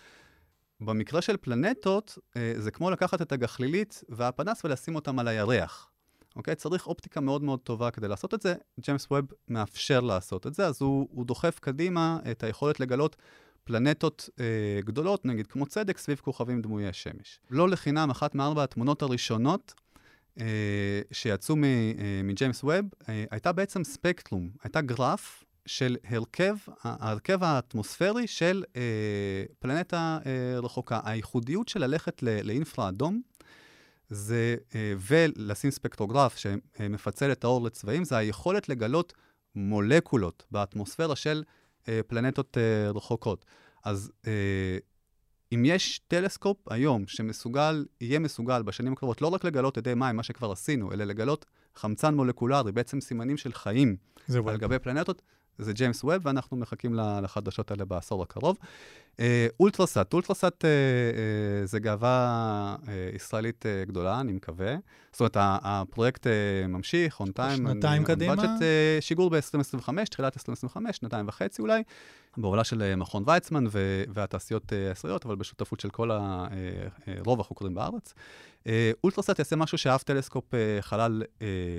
במקרה 0.81 1.23
של 1.23 1.37
פלנטות, 1.37 2.19
uh, 2.19 2.39
זה 2.59 2.71
כמו 2.71 2.91
לקחת 2.91 3.23
את 3.23 3.33
הגחלילית 3.33 4.05
והפנס 4.09 4.65
ולשים 4.65 4.95
אותם 4.95 5.19
על 5.19 5.29
הירח. 5.29 5.89
אוקיי? 6.37 6.55
צריך 6.55 6.87
אופטיקה 6.87 7.21
מאוד 7.21 7.43
מאוד 7.43 7.61
טובה 7.61 7.91
כדי 7.91 8.09
לעשות 8.09 8.35
את 8.35 8.43
זה. 8.43 8.55
ג'יימס 8.81 9.07
ווב 9.11 9.25
מאפשר 9.49 10.01
לעשות 10.01 10.47
את 10.47 10.55
זה, 10.55 10.67
אז 10.67 10.83
הוא, 10.83 11.09
הוא 11.11 11.27
דוחף 11.27 11.59
קדימה 11.59 12.19
את 12.31 12.43
היכולת 12.43 12.81
לגלות 12.81 13.17
פלנטות 13.65 14.29
אה, 14.41 14.81
גדולות, 14.85 15.25
נגיד 15.25 15.47
כמו 15.47 15.67
צדק, 15.67 15.99
סביב 15.99 16.19
כוכבים 16.19 16.63
דמויי 16.63 16.93
שמש. 16.93 17.41
לא 17.51 17.69
לחינם, 17.69 18.11
אחת 18.11 18.35
מארבע 18.35 18.65
התמונות 18.65 19.03
הראשונות 19.03 19.75
אה, 19.77 19.82
שיצאו 21.13 21.55
אה, 21.65 22.21
מג'יימס 22.25 22.65
ווב, 22.65 22.85
אה, 23.09 23.25
הייתה 23.31 23.53
בעצם 23.53 23.85
ספקטרום, 23.85 24.51
הייתה 24.63 24.81
גרף 24.81 25.45
של 25.67 25.97
הרכב, 26.05 26.55
ההרכב 26.83 27.45
האטמוספרי 27.45 28.27
של 28.27 28.65
אה, 28.77 29.45
פלנטה 29.59 30.19
אה, 30.27 30.61
רחוקה. 30.61 31.01
הייחודיות 31.05 31.69
של 31.69 31.81
ללכת 31.81 32.23
לאינפרה 32.23 32.89
אדום, 32.89 33.23
זה, 34.09 34.57
אה, 34.75 34.95
ולשים 34.99 35.71
ספקטרוגרף 35.71 36.37
שמפצל 36.37 37.33
את 37.33 37.45
האור 37.45 37.65
לצבעים, 37.65 38.05
זה 38.05 38.17
היכולת 38.17 38.69
לגלות 38.69 39.13
מולקולות 39.55 40.45
באטמוספירה 40.51 41.17
של 41.17 41.43
אה, 41.89 42.01
פלנטות 42.07 42.59
אה, 42.59 42.91
רחוקות. 42.91 43.45
אז 43.85 44.13
אה, 44.27 44.79
אם 45.55 45.65
יש 45.65 46.01
טלסקופ 46.09 46.57
היום 46.71 47.05
שמסוגל, 47.07 47.85
יהיה 48.01 48.19
מסוגל 48.19 48.63
בשנים 48.63 48.93
הקרובות 48.93 49.23
לא 49.23 49.27
רק 49.29 49.45
לגלות 49.45 49.79
אדי 49.79 49.95
מים, 49.95 50.17
מה 50.17 50.23
שכבר 50.23 50.53
עשינו, 50.53 50.93
אלא 50.93 51.05
לגלות 51.05 51.45
חמצן 51.77 52.15
מולקולרי, 52.15 52.73
בעצם 52.73 53.01
סימנים 53.01 53.37
של 53.37 53.53
חיים 53.53 53.97
על 54.49 54.57
גבי 54.57 54.79
פלנטות, 54.79 55.23
זה 55.59 55.73
ג'יימס 55.73 56.05
ווב, 56.05 56.27
ואנחנו 56.27 56.57
מחכים 56.57 56.95
לחדשות 56.95 57.71
האלה 57.71 57.85
בעשור 57.85 58.23
הקרוב. 58.23 58.57
אה, 59.21 59.47
אולטרסאט, 59.61 60.13
אולטרסאט 60.13 60.65
אה, 60.65 60.71
אה, 60.71 61.67
זה 61.67 61.79
גאווה 61.79 62.77
ישראלית 63.15 63.65
גדולה, 63.87 64.21
אני 64.21 64.33
מקווה. 64.33 64.77
זאת 65.13 65.21
אומרת, 65.21 65.37
הפרויקט 65.41 66.27
ממשיך, 66.69 67.21
און 67.21 67.33
טיים. 67.33 67.57
שנתיים 67.57 68.05
קדימה? 68.05 68.37
בדג'ט 68.37 68.63
שיגור 69.01 69.31
ב-2025, 69.31 69.89
תחילת 70.11 70.37
2025, 70.37 70.97
שנתיים 70.97 71.29
וחצי 71.29 71.63
אולי, 71.63 71.83
בהובלה 72.37 72.65
של 72.65 72.95
מכון 72.97 73.23
ויצמן 73.27 73.65
והתעשיות 74.15 74.73
הישראליות, 74.91 75.27
אבל 75.27 75.37
בשותפות 75.37 75.81
של 75.81 75.91
כל 75.91 76.11
ה... 76.11 76.47
רוב 77.25 77.41
החוקרים 77.41 77.75
בארץ. 77.75 78.15
אולטרסאט 79.05 79.39
יעשה 79.39 79.57
משהו 79.57 79.79
שאף 79.79 80.03
טלסקופ 80.03 80.45
חלל 80.81 81.23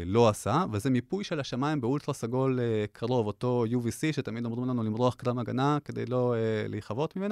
לא 0.06 0.30
עשה, 0.30 0.66
וזה 0.72 0.90
מיפוי 0.90 1.24
של 1.24 1.40
השמיים 1.40 1.82
באולטרה 1.82 2.14
סגול 2.14 2.60
קרוב, 2.92 3.28
אותו 3.28 3.66
UVC, 3.70 4.14
שתמיד 4.14 4.46
אומרים 4.46 4.70
לנו 4.70 4.84
למרוח 4.84 5.16
קדם 5.16 5.40
הגנה 5.40 5.78
כדי 5.86 6.06
לא 6.06 6.36
להיכבות 6.68 7.16
ממנו. 7.16 7.23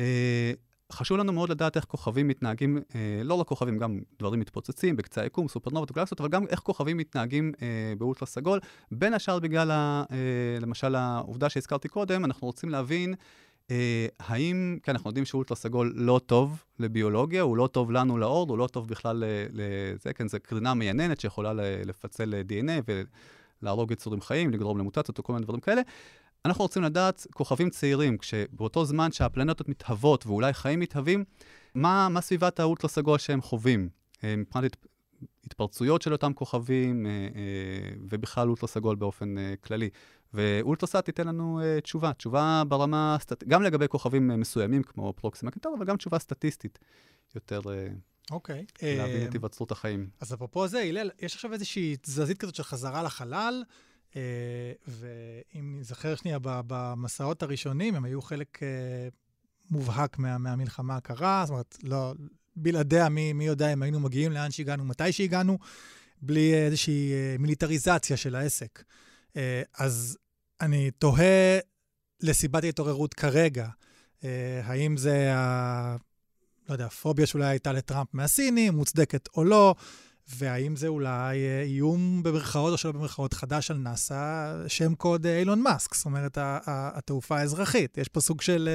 אה, 0.00 0.52
חשוב 0.92 1.18
לנו 1.18 1.32
מאוד 1.32 1.50
לדעת 1.50 1.76
איך 1.76 1.84
כוכבים 1.84 2.28
מתנהגים, 2.28 2.78
אה, 2.94 3.20
לא 3.24 3.34
רק 3.34 3.46
כוכבים, 3.46 3.78
גם 3.78 4.00
דברים 4.18 4.40
מתפוצצים 4.40 4.96
בקצה 4.96 5.22
היקום, 5.22 5.48
סופרנובות 5.48 5.90
וגלקסיות, 5.90 6.20
אבל 6.20 6.28
גם 6.28 6.46
איך 6.46 6.60
כוכבים 6.60 6.96
מתנהגים 6.96 7.52
אה, 7.62 7.92
באולטרה 7.98 8.26
סגול. 8.26 8.60
בין 8.92 9.14
השאר 9.14 9.38
בגלל, 9.38 9.70
ה, 9.70 10.04
למשל, 10.60 10.94
העובדה 10.94 11.48
שהזכרתי 11.48 11.88
קודם, 11.88 12.24
אנחנו 12.24 12.46
רוצים 12.46 12.70
להבין 12.70 13.14
אה, 13.70 14.06
האם, 14.18 14.78
כן, 14.82 14.92
אנחנו 14.92 15.10
יודעים 15.10 15.24
שאולטרה 15.24 15.56
סגול 15.56 15.92
לא 15.96 16.20
טוב 16.26 16.62
לביולוגיה, 16.78 17.42
הוא 17.42 17.56
לא 17.56 17.66
טוב 17.66 17.90
לנו 17.90 18.18
לאורד, 18.18 18.50
הוא 18.50 18.58
לא 18.58 18.66
טוב 18.66 18.88
בכלל 18.88 19.24
לזה, 19.52 20.12
כן, 20.12 20.28
זו 20.28 20.38
קרינה 20.42 20.74
מייננת 20.74 21.20
שיכולה 21.20 21.52
לפצל 21.84 22.34
DNA 22.48 22.92
ולהרוג 23.62 23.90
יצורים 23.90 24.20
חיים, 24.20 24.50
לגרום 24.50 24.78
למוטציות 24.78 25.20
וכל 25.20 25.32
מיני 25.32 25.44
דברים 25.44 25.60
כאלה. 25.60 25.82
אנחנו 26.44 26.64
רוצים 26.64 26.82
לדעת, 26.82 27.26
כוכבים 27.34 27.70
צעירים, 27.70 28.18
כשבאותו 28.18 28.84
זמן 28.84 29.12
שהפלנטות 29.12 29.68
מתהוות 29.68 30.26
ואולי 30.26 30.52
חיים 30.52 30.80
מתהווים, 30.80 31.24
מה, 31.74 32.08
מה 32.08 32.20
סביבת 32.20 32.60
האולטרה 32.60 32.90
סגול 32.90 33.18
שהם 33.18 33.42
חווים? 33.42 33.88
אה, 34.24 34.36
מבחינת 34.36 34.76
התפרצויות 35.44 36.02
של 36.02 36.12
אותם 36.12 36.32
כוכבים, 36.32 37.06
אה, 37.06 37.10
אה, 37.10 37.94
ובכלל 38.08 38.48
אולטרה 38.48 38.68
סגול 38.68 38.96
באופן 38.96 39.34
כללי. 39.60 39.90
ואולטרסאט 40.34 41.04
תיתן 41.04 41.26
לנו 41.26 41.60
תשובה, 41.82 42.12
תשובה 42.12 42.62
ברמה. 42.68 43.16
גם 43.48 43.62
לגבי 43.62 43.88
כוכבים 43.88 44.28
מסוימים 44.28 44.82
כמו 44.82 45.12
פרוקסימה 45.16 45.50
קנטור, 45.50 45.74
אבל 45.78 45.86
גם 45.86 45.96
תשובה 45.96 46.18
סטטיסטית 46.18 46.78
יותר... 47.34 47.60
אוקיי. 48.30 48.64
Okay. 48.68 48.82
להבין 48.82 49.28
את 49.28 49.32
היווצרות 49.32 49.70
החיים. 49.70 50.08
אז 50.20 50.34
אפרופו 50.34 50.68
זה, 50.68 50.80
הלל, 50.80 51.10
יש 51.22 51.34
עכשיו 51.34 51.52
איזושהי 51.52 51.96
תזזית 52.00 52.38
כזאת 52.38 52.54
של 52.54 52.62
חזרה 52.62 53.02
לחלל. 53.02 53.62
אה, 54.16 54.72
ואם 54.86 55.76
נזכר 55.78 56.14
שנייה, 56.14 56.38
במסעות 56.42 57.42
הראשונים, 57.42 57.94
הם 57.94 58.04
היו 58.04 58.22
חלק 58.22 58.62
אה, 58.62 58.68
מובהק 59.70 60.18
מה, 60.18 60.38
מהמלחמה 60.38 60.96
הקרה, 60.96 61.42
זאת 61.46 61.50
אומרת, 61.50 61.78
לא, 61.82 62.14
בלעדיה, 62.56 63.08
מי, 63.08 63.32
מי 63.32 63.46
יודע 63.46 63.72
אם 63.72 63.82
היינו 63.82 64.00
מגיעים 64.00 64.32
לאן 64.32 64.50
שהגענו, 64.50 64.84
מתי 64.84 65.12
שהגענו, 65.12 65.58
בלי 66.22 66.54
איזושהי 66.54 67.12
אה, 67.12 67.36
מיליטריזציה 67.38 68.16
של 68.16 68.34
העסק. 68.34 68.82
אז 69.78 70.18
אני 70.60 70.90
תוהה 70.90 71.58
לסיבת 72.20 72.64
ההתעוררות 72.64 73.14
כרגע, 73.14 73.68
האם 74.62 74.96
זה, 74.96 75.34
ה, 75.34 75.96
לא 76.68 76.74
יודע, 76.74 76.86
הפוביה 76.86 77.26
שאולי 77.26 77.46
הייתה 77.46 77.72
לטראמפ 77.72 78.08
מהסינים, 78.12 78.74
מוצדקת 78.74 79.28
או 79.36 79.44
לא, 79.44 79.74
והאם 80.28 80.76
זה 80.76 80.88
אולי 80.88 81.38
אה, 81.38 81.62
איום 81.62 82.22
במרכאות 82.22 82.72
או 82.72 82.78
שלא 82.78 82.92
במרכאות 82.92 83.32
חדש 83.34 83.70
על 83.70 83.76
נאסא, 83.76 84.52
שם 84.68 84.94
קוד 84.94 85.26
אה, 85.26 85.38
אילון 85.38 85.62
מאסק, 85.62 85.94
זאת 85.94 86.04
אומרת, 86.06 86.38
התעופה 86.66 87.38
האזרחית. 87.38 87.98
יש 87.98 88.08
פה 88.08 88.20
סוג 88.20 88.40
של... 88.40 88.68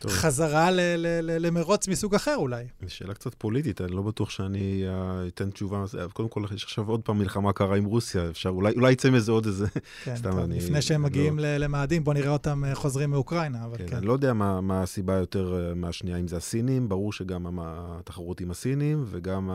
טוב. 0.00 0.10
חזרה 0.10 0.70
ל- 0.70 0.80
ל- 0.80 1.20
ל- 1.22 1.46
למרוץ 1.46 1.88
מסוג 1.88 2.14
אחר 2.14 2.36
אולי. 2.36 2.64
זו 2.82 2.94
שאלה 2.94 3.14
קצת 3.14 3.34
פוליטית, 3.34 3.80
אני 3.80 3.92
לא 3.92 4.02
בטוח 4.02 4.30
שאני 4.30 4.84
uh, 4.86 5.28
אתן 5.28 5.50
תשובה. 5.50 5.84
קודם 6.12 6.28
כל, 6.28 6.42
יש 6.54 6.64
עכשיו 6.64 6.88
עוד 6.88 7.00
פעם 7.00 7.18
מלחמה 7.18 7.52
קרה 7.52 7.76
עם 7.76 7.84
רוסיה, 7.84 8.30
אפשר, 8.30 8.48
אולי, 8.48 8.72
אולי 8.72 8.92
יצא 8.92 9.10
מזה 9.10 9.32
עוד 9.32 9.46
איזה... 9.46 9.66
כן, 10.04 10.16
סתם, 10.16 10.30
טוב, 10.30 10.38
אני... 10.38 10.56
לפני 10.56 10.82
שהם 10.82 11.02
מגיעים 11.02 11.38
לא... 11.38 11.56
למאדים, 11.56 12.04
בוא 12.04 12.14
נראה 12.14 12.30
אותם 12.30 12.64
אה, 12.64 12.74
חוזרים 12.74 13.10
מאוקראינה, 13.10 13.66
כן. 13.76 13.86
כן. 13.86 13.96
אני 13.96 14.06
לא 14.06 14.12
יודע 14.12 14.32
מה, 14.32 14.60
מה 14.60 14.82
הסיבה 14.82 15.14
יותר 15.14 15.68
אה, 15.68 15.74
מהשנייה, 15.74 16.16
אם 16.16 16.28
זה 16.28 16.36
הסינים, 16.36 16.88
ברור 16.88 17.12
שגם 17.12 17.58
התחרות 17.62 18.40
עם 18.40 18.50
הסינים, 18.50 19.04
וגם 19.10 19.50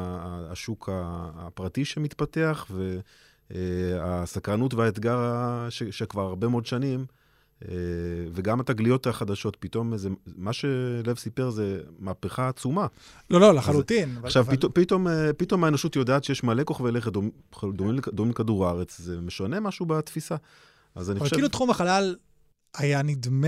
השוק 0.51 0.89
הפרטי 1.35 1.85
שמתפתח, 1.85 2.71
והסקרנות 3.49 4.73
והאתגר 4.73 5.19
ש, 5.69 5.83
שכבר 5.83 6.21
הרבה 6.21 6.47
מאוד 6.47 6.65
שנים, 6.65 6.99
אה, 6.99 7.05
וגם 8.33 8.59
התגליות 8.59 9.07
החדשות, 9.07 9.57
פתאום 9.59 9.97
זה, 9.97 10.09
מה 10.35 10.53
שלב 10.53 11.17
סיפר 11.17 11.49
זה 11.49 11.79
מהפכה 11.99 12.49
עצומה. 12.49 12.87
לא, 13.29 13.39
לא, 13.39 13.53
לחלוטין. 13.53 14.09
אז, 14.09 14.17
אבל, 14.17 14.27
עכשיו, 14.27 14.43
אבל... 14.43 14.55
פתאום, 14.55 14.71
פתאום, 14.71 15.07
אה, 15.07 15.33
פתאום 15.33 15.63
האנושות 15.63 15.95
יודעת 15.95 16.23
שיש 16.23 16.43
מלא 16.43 16.63
כוכבי 16.63 16.91
לכת 16.91 17.11
דומים 17.11 17.99
דומ, 18.13 18.29
לכדור 18.29 18.67
הארץ, 18.67 18.97
זה 18.97 19.21
משנה 19.21 19.59
משהו 19.59 19.85
בתפיסה. 19.85 20.35
אז 20.95 21.11
אני 21.11 21.19
חושב... 21.19 21.29
אבל 21.29 21.37
כאילו 21.37 21.49
תחום 21.49 21.69
החלל 21.69 22.15
היה 22.77 23.01
נדמה, 23.01 23.47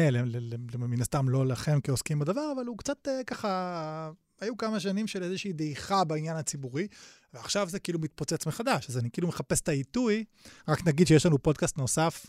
מן 0.77 1.01
הסתם 1.01 1.29
לא 1.29 1.45
לכם 1.45 1.79
כעוסקים 1.83 2.19
בדבר, 2.19 2.51
אבל 2.55 2.65
הוא 2.65 2.77
קצת 2.77 3.07
אה, 3.07 3.23
ככה, 3.27 4.11
היו 4.41 4.57
כמה 4.57 4.79
שנים 4.79 5.07
של 5.07 5.23
איזושהי 5.23 5.53
דעיכה 5.53 6.03
בעניין 6.03 6.37
הציבורי, 6.37 6.87
ועכשיו 7.33 7.69
זה 7.69 7.79
כאילו 7.79 7.99
מתפוצץ 7.99 8.45
מחדש, 8.47 8.89
אז 8.89 8.97
אני 8.97 9.11
כאילו 9.11 9.27
מחפש 9.27 9.61
את 9.61 9.69
העיתוי. 9.69 10.23
רק 10.67 10.87
נגיד 10.87 11.07
שיש 11.07 11.25
לנו 11.25 11.43
פודקאסט 11.43 11.77
נוסף. 11.77 12.25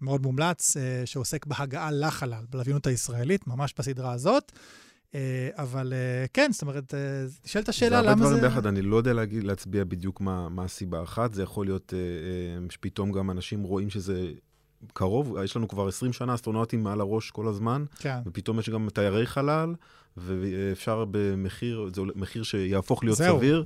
מאוד 0.00 0.22
מומלץ, 0.22 0.76
אה, 0.76 1.02
שעוסק 1.04 1.46
בהגעה 1.46 1.90
לחלל, 1.90 2.44
בלווינות 2.50 2.86
הישראלית, 2.86 3.46
ממש 3.46 3.74
בסדרה 3.78 4.12
הזאת. 4.12 4.52
אה, 5.14 5.48
אבל 5.54 5.92
אה, 5.92 6.26
כן, 6.32 6.52
זאת 6.52 6.62
אומרת, 6.62 6.94
נשאלת 7.44 7.68
השאלה 7.68 8.02
למה 8.02 8.14
זה... 8.14 8.16
זה 8.16 8.24
הרבה 8.24 8.36
דברים 8.36 8.50
ביחד, 8.50 8.66
אני 8.66 8.82
לא 8.82 8.96
יודע 8.96 9.12
להגיד, 9.12 9.44
להצביע 9.44 9.84
בדיוק 9.84 10.20
מה, 10.20 10.48
מה 10.48 10.64
הסיבה 10.64 11.02
אחת. 11.02 11.34
זה 11.34 11.42
יכול 11.42 11.66
להיות 11.66 11.92
שפתאום 12.70 13.12
גם 13.12 13.30
אנשים 13.30 13.62
רואים 13.62 13.90
שזה 13.90 14.32
קרוב. 14.92 15.36
יש 15.44 15.56
לנו 15.56 15.68
כבר 15.68 15.88
20 15.88 16.12
שנה 16.12 16.34
אסטרונאוטים 16.34 16.82
מעל 16.82 17.00
הראש 17.00 17.30
כל 17.30 17.48
הזמן, 17.48 17.84
כן. 17.98 18.18
ופתאום 18.26 18.58
יש 18.58 18.70
גם 18.70 18.88
תיירי 18.94 19.26
חלל, 19.26 19.74
ואפשר 20.16 21.04
במחיר, 21.10 21.90
זה 21.94 22.02
מחיר 22.14 22.42
שיהפוך 22.42 23.04
להיות 23.04 23.16
זהו. 23.16 23.36
סביר. 23.38 23.64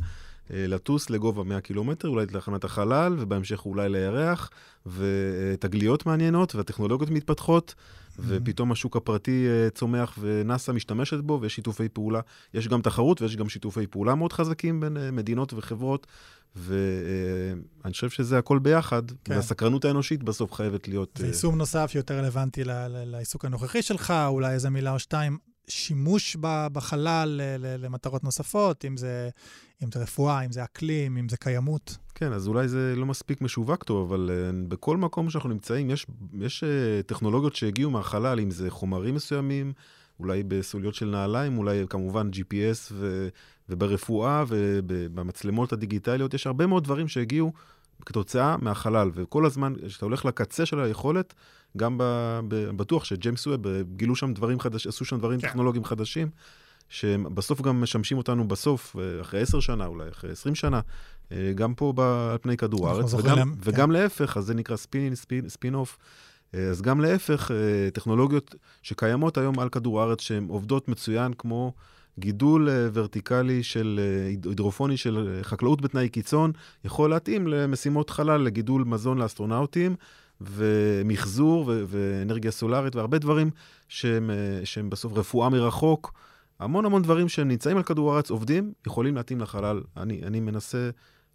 אה, 0.53 0.67
לטוס 0.67 1.11
לגובה 1.11 1.43
100 1.43 1.61
קילומטר, 1.61 2.09
אולי 2.09 2.27
לתחנת 2.27 2.65
החלל, 2.65 3.17
ובהמשך 3.19 3.67
אולי 3.67 3.89
לירח, 3.89 4.51
ותגליות 4.87 6.07
מעניינות, 6.07 6.55
והטכנולוגיות 6.55 7.11
מתפתחות, 7.11 7.75
mm-hmm. 7.75 8.23
ופתאום 8.27 8.73
השוק 8.73 8.97
הפרטי 8.97 9.47
אה, 9.49 9.71
צומח 9.71 10.19
ונאס"א 10.21 10.73
משתמשת 10.73 11.19
בו, 11.21 11.39
ויש 11.43 11.55
שיתופי 11.55 11.89
פעולה. 11.89 12.21
יש 12.55 12.69
גם 12.69 12.83
תחרות 12.83 13.23
ויש 13.23 13.37
גם 13.37 13.49
שיתופי 13.49 13.87
פעולה 13.87 14.15
מאוד 14.15 14.33
חזקים 14.33 14.81
בין 14.81 14.97
אה, 14.97 15.11
מדינות 15.11 15.53
וחברות, 15.53 16.07
ואני 16.57 17.93
חושב 17.93 18.11
שזה 18.11 18.39
הכל 18.39 18.59
ביחד, 18.59 19.03
כן. 19.25 19.35
והסקרנות 19.35 19.85
האנושית 19.85 20.23
בסוף 20.23 20.53
חייבת 20.53 20.89
להיות... 20.89 21.19
ויישום 21.23 21.59
נוסף 21.59 21.91
שיותר 21.91 22.19
רלוונטי 22.19 22.63
לעיסוק 22.65 23.45
הנוכחי 23.45 23.83
שלך, 23.83 24.15
אולי 24.27 24.53
איזה 24.53 24.71
מילה 24.71 24.93
או 24.93 24.99
שתיים 24.99 25.39
שימוש 25.71 26.37
בחלל 26.73 27.41
למטרות 27.79 28.25
נוספות, 28.25 28.85
אם 28.85 28.97
זה, 28.97 29.31
אם 29.85 29.93
זה 29.93 30.01
רפואה, 30.01 30.41
אם 30.45 30.53
זה 30.53 30.65
אקלים, 30.65 31.17
אם 31.17 31.29
זה 31.29 31.37
קיימות. 31.37 31.97
כן, 32.15 32.33
אז 32.33 32.49
אולי 32.49 32.69
זה 32.69 32.95
לא 32.97 33.07
מספיק 33.07 33.41
משווק 33.41 33.85
טוב, 33.85 34.13
אבל 34.13 34.31
uh, 34.31 34.69
בכל 34.69 34.97
מקום 34.97 35.31
שאנחנו 35.31 35.49
נמצאים, 35.49 35.91
יש, 35.91 36.07
יש 36.41 36.65
uh, 36.65 37.03
טכנולוגיות 37.07 37.57
שהגיעו 37.57 37.91
מהחלל, 37.91 38.41
אם 38.41 38.51
זה 38.51 38.71
חומרים 38.71 39.15
מסוימים, 39.15 39.73
אולי 40.21 40.43
בסוליות 40.43 40.95
של 40.95 41.07
נעליים, 41.07 41.59
אולי 41.59 41.85
כמובן 41.89 42.31
GPS 42.33 42.93
ו, 42.93 43.29
וברפואה 43.69 44.45
ובמצלמות 44.49 45.73
הדיגיטליות, 45.73 46.35
יש 46.35 46.47
הרבה 46.47 46.67
מאוד 46.67 46.85
דברים 46.85 47.09
שהגיעו 47.09 47.53
כתוצאה 48.07 48.57
מהחלל, 48.57 49.11
וכל 49.15 49.47
הזמן, 49.47 49.73
כשאתה 49.87 50.05
הולך 50.05 50.25
לקצה 50.25 50.67
של 50.67 50.81
היכולת, 50.81 51.35
גם 51.77 51.99
ב, 51.99 52.05
ב, 52.49 52.71
בטוח 52.77 53.05
שג'יימס 53.05 53.47
ווב 53.47 53.67
גילו 53.97 54.17
שם 54.17 54.35
דברים 54.35 54.61
חדשים, 54.61 54.89
עשו 54.89 55.05
שם 55.05 55.19
דברים 55.19 55.41
כן. 55.41 55.49
טכנולוגיים 55.49 55.85
חדשים, 55.85 56.29
שבסוף 56.89 57.61
גם 57.61 57.81
משמשים 57.81 58.19
אותנו 58.19 58.49
בסוף, 58.49 58.97
אה, 58.99 59.21
אחרי 59.21 59.41
עשר 59.41 59.61
שנה 59.61 59.87
אולי, 59.87 60.09
אחרי 60.09 60.31
עשרים 60.31 60.55
שנה, 60.55 60.81
אה, 61.33 61.53
גם 61.55 61.75
פה 61.75 61.93
על 62.33 62.39
פני 62.39 62.57
כדור 62.57 62.89
הארץ, 62.89 63.15
וגם, 63.15 63.39
להם, 63.39 63.55
וגם 63.65 63.89
כן. 63.89 63.93
להפך, 63.93 64.37
אז 64.37 64.45
זה 64.45 64.55
נקרא 64.55 64.77
spin, 64.77 65.15
spin, 65.15 65.49
spin 65.49 65.75
off. 65.75 65.99
אה, 66.55 66.61
אז 66.61 66.83
גם 66.83 67.01
להפך, 67.01 67.51
טכנולוגיות 67.93 68.55
שקיימות 68.83 69.39
היום 69.39 69.59
על 69.59 69.69
כדור 69.69 70.01
הארץ, 70.01 70.21
שהן 70.21 70.47
עובדות 70.49 70.89
מצוין, 70.89 71.33
כמו 71.33 71.73
גידול 72.21 72.69
ורטיקלי 72.93 73.63
של 73.63 74.01
הידרופוני 74.27 74.97
של 74.97 75.39
חקלאות 75.43 75.81
בתנאי 75.81 76.09
קיצון, 76.09 76.53
יכול 76.85 77.11
להתאים 77.11 77.47
למשימות 77.47 78.11
חלל, 78.11 78.41
לגידול 78.41 78.85
מזון 78.85 79.19
לאסטרונאוטים. 79.19 79.97
ומחזור 80.41 81.65
ו- 81.69 81.85
ואנרגיה 81.87 82.51
סולארית 82.51 82.97
והרבה 82.97 83.19
דברים 83.19 83.51
שהם, 83.89 84.31
אה, 84.31 84.61
שהם 84.65 84.91
בסוף 84.91 85.13
רפואה 85.13 85.49
מרחוק. 85.49 86.13
המון 86.61 86.85
המון 86.85 87.03
דברים 87.03 87.29
שנמצאים 87.29 87.77
על 87.77 87.83
כדור 87.83 88.13
הארץ 88.13 88.31
עובדים, 88.31 88.73
יכולים 88.87 89.17
להתאים 89.17 89.41
לחלל. 89.41 89.81
אני, 89.97 90.21
אני 90.23 90.41
מנסה 90.41 90.91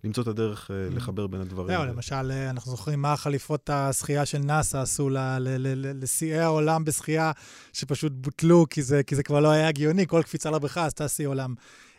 למצוא 0.05 0.23
את 0.23 0.27
הדרך 0.27 0.71
אה, 0.71 0.75
mm. 0.75 0.95
לחבר 0.95 1.27
בין 1.27 1.41
הדברים. 1.41 1.67
זהו, 1.67 1.85
למשל, 1.85 2.31
אה, 2.31 2.49
אנחנו 2.49 2.71
זוכרים 2.71 3.01
מה 3.01 3.17
חליפות 3.17 3.69
השחייה 3.73 4.25
של 4.25 4.37
נאס"א 4.37 4.77
עשו 4.77 5.09
לשיאי 6.01 6.39
העולם 6.39 6.85
בשחייה, 6.85 7.31
שפשוט 7.73 8.11
בוטלו, 8.15 8.65
כי 8.69 8.81
זה, 8.83 9.01
כבר 9.23 9.39
לא 9.39 9.51
היה 9.51 9.67
הגיוני, 9.67 10.07
כל 10.07 10.23
קפיצה 10.23 10.51
לבריכה 10.51 10.85
עשתה 10.85 11.07
שיא 11.07 11.27
עולם. 11.27 11.55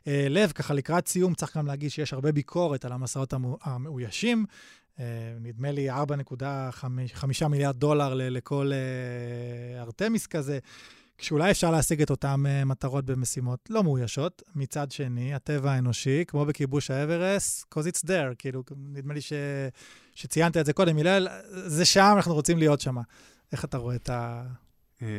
לב, 0.06 0.52
ככה 0.52 0.74
לקראת 0.74 1.08
סיום, 1.08 1.34
צריך 1.34 1.56
גם 1.56 1.66
להגיד 1.66 1.90
שיש 1.90 2.12
הרבה 2.12 2.32
ביקורת 2.32 2.84
על 2.84 2.92
המסעות 2.92 3.34
המאוישים. 3.62 4.46
אה, 5.00 5.04
נדמה 5.40 5.70
לי 5.70 5.90
4.5 5.90 7.48
מיליארד 7.48 7.76
דולר 7.76 8.14
לכל 8.14 8.70
אה, 8.72 9.82
ארתמיס 9.82 10.26
כזה, 10.26 10.58
כשאולי 11.18 11.50
אפשר 11.50 11.70
להשיג 11.70 12.02
את 12.02 12.10
אותן 12.10 12.42
אה, 12.46 12.64
מטרות 12.64 13.04
במשימות 13.04 13.60
לא 13.70 13.82
מאוישות. 13.82 14.42
מצד 14.54 14.90
שני, 14.90 15.34
הטבע 15.34 15.72
האנושי, 15.72 16.24
כמו 16.28 16.44
בכיבוש 16.44 16.90
האברסט, 16.90 17.74
cause 17.74 17.82
it's 17.82 18.06
there, 18.06 18.34
כאילו, 18.38 18.62
נדמה 18.76 19.14
לי 19.14 19.20
ש... 19.20 19.32
שציינת 20.14 20.56
את 20.56 20.66
זה 20.66 20.72
קודם, 20.72 20.98
הלל, 20.98 21.28
זה 21.50 21.84
שם, 21.84 22.12
אנחנו 22.16 22.34
רוצים 22.34 22.58
להיות 22.58 22.80
שם. 22.80 22.96
איך 23.52 23.64
אתה 23.64 23.78
רואה 23.78 23.96
את 23.96 24.10
ה... 24.10 24.42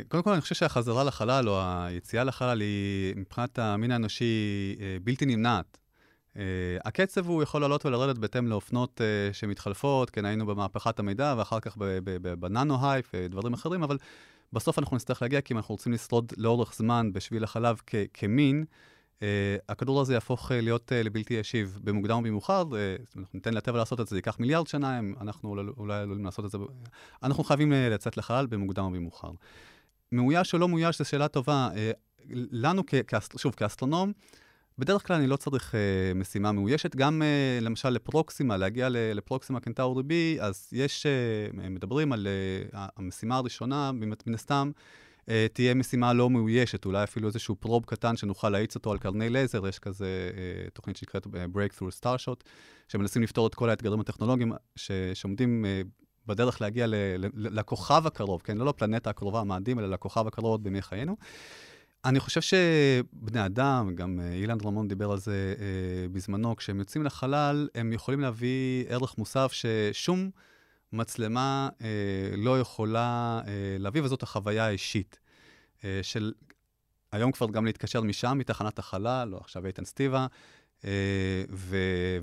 קודם 0.08 0.24
כל, 0.24 0.32
אני 0.32 0.42
חושב 0.42 0.56
שהחזרה 0.56 1.04
לחלל, 1.04 1.50
או 1.50 1.62
היציאה 1.62 2.24
לחלל, 2.24 2.62
היא 2.62 3.16
מבחינת 3.16 3.60
המין 3.60 3.92
האנושי 3.92 4.76
בלתי 5.04 5.26
נמנעת. 5.26 5.78
הקצב 6.86 7.28
הוא 7.28 7.44
יכול 7.44 7.62
לעלות 7.62 7.86
ולרדת 7.86 8.18
בהתאם 8.18 8.48
לאופנות 8.48 9.02
שמתחלפות, 9.34 10.10
כן, 10.10 10.26
היינו 10.26 10.46
במהפכת 10.46 11.00
המידע, 11.00 11.36
ואחר 11.38 11.60
כך 11.60 11.78
בננו-הייפ 12.40 13.06
ודברים 13.14 13.54
אחרים, 13.54 13.84
אבל 13.84 13.98
בסוף 14.54 14.80
אנחנו 14.80 14.96
נצטרך 14.96 15.22
להגיע, 15.22 15.42
כי 15.42 15.54
אם 15.54 15.58
אנחנו 15.58 15.74
רוצים 15.74 15.94
לשרוד 15.94 16.34
לאורך 16.38 16.76
זמן 16.76 17.14
בשביל 17.14 17.44
החלב 17.44 17.82
כ- 17.88 17.96
כמין, 18.14 18.66
uh, 19.20 19.24
הכדור 19.70 20.02
הזה 20.02 20.14
יהפוך 20.14 20.52
uh, 20.52 20.54
להיות 20.54 20.92
uh, 20.92 21.06
לבלתי 21.06 21.34
ישיב 21.34 21.80
במוקדם 21.84 22.16
או 22.16 22.22
במאוחר, 22.22 22.64
uh, 22.64 22.76
אנחנו 23.18 23.32
ניתן 23.34 23.54
לטבע 23.54 23.78
לעשות 23.78 24.00
את 24.02 24.08
זה, 24.08 24.16
ייקח 24.16 24.40
מיליארד 24.40 24.68
שנה, 24.68 25.00
אנחנו 25.22 25.56
אולי 25.78 25.96
עלולים 25.98 26.26
לעשות 26.26 26.46
את 26.46 26.52
זה, 26.52 26.58
אנחנו 27.24 27.44
חייבים 27.44 27.72
uh, 27.72 27.76
לצאת 27.76 28.18
לחלל 28.18 28.46
במוקדם 28.46 28.84
או 28.84 28.92
במאוחר. 28.92 29.32
מאויש 30.12 30.54
או 30.54 30.60
לא 30.60 30.70
מאויש 30.70 30.98
זו 30.98 31.06
שאלה 31.06 31.28
טובה. 31.28 31.70
Uh, 31.74 32.30
לנו, 32.52 32.84
כ- 32.88 32.96
כ- 33.08 33.38
שוב, 33.40 33.54
כאסטרונום, 33.56 34.14
בדרך 34.80 35.08
כלל 35.08 35.16
אני 35.16 35.28
לא 35.28 35.36
צריך 35.36 35.74
uh, 35.74 36.18
משימה 36.18 36.52
מאוישת. 36.52 36.96
גם 36.96 37.22
uh, 37.22 37.63
למשל 37.63 37.90
לפרוקסימה, 37.90 38.58
להגיע 38.58 38.88
לפרוקסימה 38.92 39.60
קנטאורי 39.60 40.04
בי, 40.04 40.38
אז 40.40 40.70
יש, 40.72 41.06
uh, 41.06 41.70
מדברים 41.70 42.13
על 42.13 42.28
uh, 42.74 42.78
המשימה 42.98 43.36
הראשונה, 43.36 43.92
מן 43.92 44.34
הסתם, 44.34 44.72
uh, 45.26 45.30
תהיה 45.54 45.74
משימה 45.74 46.13
לא 46.13 46.30
מאוישת, 46.30 46.86
אולי 46.86 47.04
אפילו 47.04 47.28
איזשהו 47.28 47.56
פרוב 47.56 47.86
קטן 47.86 48.18
שנוכל 48.18 48.50
להאיץ 48.50 48.76
אותו 48.76 48.92
על 48.92 48.98
קרני 48.98 49.30
לייזר, 49.30 49.68
יש 49.68 49.80
כזה 49.80 50.32
uh, 50.32 50.72
תוכנית 50.72 50.98
שנקראת 50.98 51.28
Breakthrough 51.28 52.04
Starshot, 52.04 52.44
שמנסים 52.88 53.22
לפתור 53.24 53.48
את 53.48 53.56
כל 53.56 53.70
האתגרים 53.70 54.00
הטכנולוגיים 54.00 54.52
שעומדים 55.13 55.66
uh, 55.66 55.88
בדרך 56.28 56.62
להגיע 56.62 56.88
ל- 56.88 56.96
ל- 57.18 57.60
לכוכב 57.60 58.08
הקרוב, 58.08 58.42
כן? 58.42 58.58
לא 58.58 58.66
לפלנטה 58.66 59.10
הקרובה, 59.10 59.40
המאדים, 59.40 59.80
אלא 59.80 59.88
לכוכב 59.88 60.28
הקרוב 60.28 60.63
בימי 60.63 60.82
חיינו. 60.82 61.18
אני 62.08 62.20
חושב 62.20 62.41
שבני 62.41 63.46
אדם, 63.46 63.96
גם 63.96 64.20
אה, 64.20 64.34
אילן 64.34 64.58
רמון 64.65 64.88
דיבר 64.88 65.12
על 65.12 65.17
זה 65.17 65.56
אה, 65.60 66.08
בזמנו, 66.12 66.56
כשהם 66.56 66.80
יוצאים 66.80 67.04
לחלל, 67.04 67.70
הם 67.76 67.93
יכולים 67.93 68.20
להביא 68.20 68.86
ערך 68.88 69.17
מוסף 69.17 69.52
ששום 69.54 70.30
מצלמה 70.93 71.70
אה, 71.82 71.88
לא 72.38 72.60
יכולה 72.60 73.41
אה, 73.48 73.52
להביא, 73.80 74.02
וזאת 74.04 74.24
החוויה 74.24 74.65
האישית. 74.65 75.20
אה, 75.84 76.00
של 76.02 76.34
היום 77.12 77.32
כבר 77.32 77.48
גם 77.48 77.65
להתקשר 77.65 78.02
משם, 78.02 78.38
מתחנת 78.38 78.80
החלל, 78.80 79.30
או 79.34 79.39
עכשיו 79.39 79.65
איתן 79.65 79.86
סטיבה, 79.86 80.28
ו, 81.50 81.78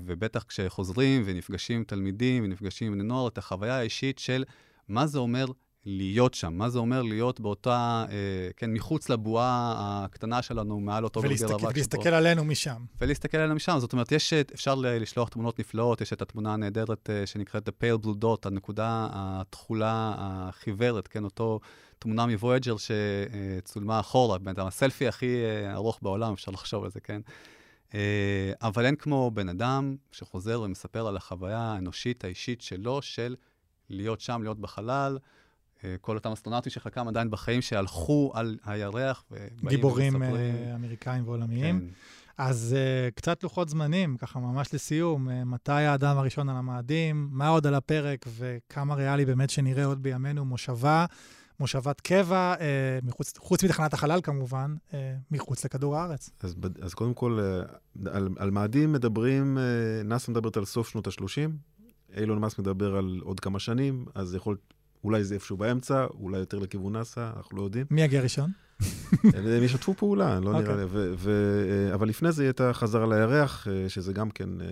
ובטח 0.05 0.43
כשחוזרים 0.43 1.23
ונפגשים 1.25 1.83
תלמידים 1.83 2.43
ונפגשים 2.43 2.87
עם 2.87 2.93
בני 2.93 3.03
נוער, 3.03 3.27
את 3.27 3.37
החוויה 3.37 3.77
האישית 3.77 4.19
של 4.19 4.43
מה 4.87 5.07
זה 5.07 5.19
אומר 5.19 5.45
להיות 5.85 6.33
שם, 6.33 6.53
מה 6.53 6.69
זה 6.69 6.79
אומר 6.79 7.01
להיות 7.01 7.39
באותה, 7.39 8.05
אה, 8.09 8.15
כן, 8.57 8.73
מחוץ 8.73 9.09
לבועה 9.09 9.73
הקטנה 10.05 10.41
שלנו, 10.41 10.79
מעל 10.79 11.03
אותו 11.03 11.21
גלגל 11.21 11.45
רווק. 11.45 11.71
ולהסתכל 11.73 12.09
עלינו 12.09 12.45
משם. 12.45 12.85
ולהסתכל 13.01 13.37
עלינו 13.37 13.55
משם, 13.55 13.77
זאת 13.79 13.93
אומרת, 13.93 14.11
יש, 14.11 14.33
אפשר 14.33 14.75
לשלוח 14.75 15.29
תמונות 15.29 15.59
נפלאות, 15.59 16.01
יש 16.01 16.13
את 16.13 16.21
התמונה 16.21 16.53
הנהדרת 16.53 17.09
אה, 17.09 17.25
שנקראת 17.25 17.69
The 17.69 17.71
Pale 17.71 18.05
Blue 18.05 18.23
Dot, 18.23 18.47
הנקודה 18.47 19.07
התכולה 19.11 20.15
החיוורת, 20.17 21.07
כן, 21.07 21.23
אותו 21.23 21.59
תמונה 21.99 22.25
מוויג'ר 22.25 22.75
שצולמה 22.77 23.99
אחורה, 23.99 24.37
באמת, 24.37 24.59
הסלפי 24.59 25.07
הכי 25.07 25.43
אה, 25.43 25.73
ארוך 25.73 25.99
בעולם, 26.01 26.33
אפשר 26.33 26.51
לחשוב 26.51 26.83
על 26.83 26.91
זה, 26.91 26.99
כן? 26.99 27.21
אה, 27.93 28.51
אבל 28.61 28.85
אין 28.85 28.95
כמו 28.95 29.31
בן 29.33 29.49
אדם 29.49 29.95
שחוזר 30.11 30.61
ומספר 30.61 31.07
על 31.07 31.17
החוויה 31.17 31.59
האנושית, 31.59 32.23
האישית 32.23 32.61
שלו, 32.61 33.01
של 33.01 33.35
להיות 33.89 34.21
שם, 34.21 34.39
להיות 34.43 34.59
בחלל. 34.59 35.17
אה, 35.85 35.95
כל 36.01 36.15
אותם 36.17 36.31
אסטרונאוטים 36.31 36.71
שחלקם 36.71 37.07
עדיין 37.07 37.29
בחיים, 37.31 37.61
שהלכו 37.61 38.31
על 38.33 38.57
הירח 38.65 39.23
ובאים 39.31 39.49
גיבורים 39.65 40.15
ומספרים. 40.15 40.51
גיבורים 40.51 40.75
אמריקאים 40.75 41.27
ועולמיים. 41.27 41.79
כן. 41.79 41.85
אז 42.37 42.75
uh, 42.75 43.11
קצת 43.15 43.43
לוחות 43.43 43.69
זמנים, 43.69 44.17
ככה 44.17 44.39
ממש 44.39 44.73
לסיום, 44.73 45.29
uh, 45.29 45.31
מתי 45.45 45.71
האדם 45.71 46.17
הראשון 46.17 46.49
על 46.49 46.55
המאדים, 46.57 47.27
מה 47.31 47.47
עוד 47.47 47.67
על 47.67 47.75
הפרק 47.75 48.25
וכמה 48.37 48.95
ריאלי 48.95 49.25
באמת 49.25 49.49
שנראה 49.49 49.85
עוד 49.85 50.03
בימינו 50.03 50.45
מושבה, 50.45 51.05
מושבת 51.59 52.01
קבע, 52.01 52.55
uh, 52.55 52.59
מחוץ, 53.05 53.37
חוץ 53.37 53.63
מתחנת 53.63 53.93
החלל 53.93 54.21
כמובן, 54.21 54.75
uh, 54.89 54.93
מחוץ 55.31 55.65
לכדור 55.65 55.97
הארץ. 55.97 56.29
אז, 56.39 56.55
אז 56.81 56.93
קודם 56.93 57.13
כל, 57.13 57.39
uh, 57.39 58.09
על, 58.11 58.29
על 58.37 58.51
מאדים 58.51 58.91
מדברים, 58.91 59.57
uh, 59.57 60.07
נאס"א 60.07 60.31
מדברת 60.31 60.57
על 60.57 60.65
סוף 60.65 60.89
שנות 60.89 61.07
ה-30, 61.07 61.51
אילון 62.17 62.39
מאסק 62.39 62.59
מדבר 62.59 62.95
על 62.95 63.19
עוד 63.23 63.39
כמה 63.39 63.59
שנים, 63.59 64.05
אז 64.15 64.35
יכול 64.35 64.57
אולי 65.05 65.23
זה 65.23 65.33
איפשהו 65.33 65.57
באמצע, 65.57 66.05
אולי 66.19 66.37
יותר 66.37 66.59
לכיוון 66.59 66.93
נאסא, 66.93 67.29
אנחנו 67.37 67.57
לא 67.57 67.63
יודעים. 67.63 67.85
מי 67.91 68.01
יגיע 68.01 68.21
ראשון? 68.21 68.51
הם 69.33 69.63
ישתפו 69.63 69.93
פעולה, 69.93 70.39
לא 70.39 70.61
נראה 70.61 70.83
אוקיי. 70.83 70.99
לי. 71.25 71.93
אבל 71.93 72.09
לפני 72.09 72.31
זה 72.31 72.43
הייתה 72.43 72.73
חזרה 72.73 73.07
לירח, 73.07 73.67
אה, 73.67 73.89
שזה 73.89 74.13
גם 74.13 74.29
כן 74.29 74.61
אה, 74.61 74.67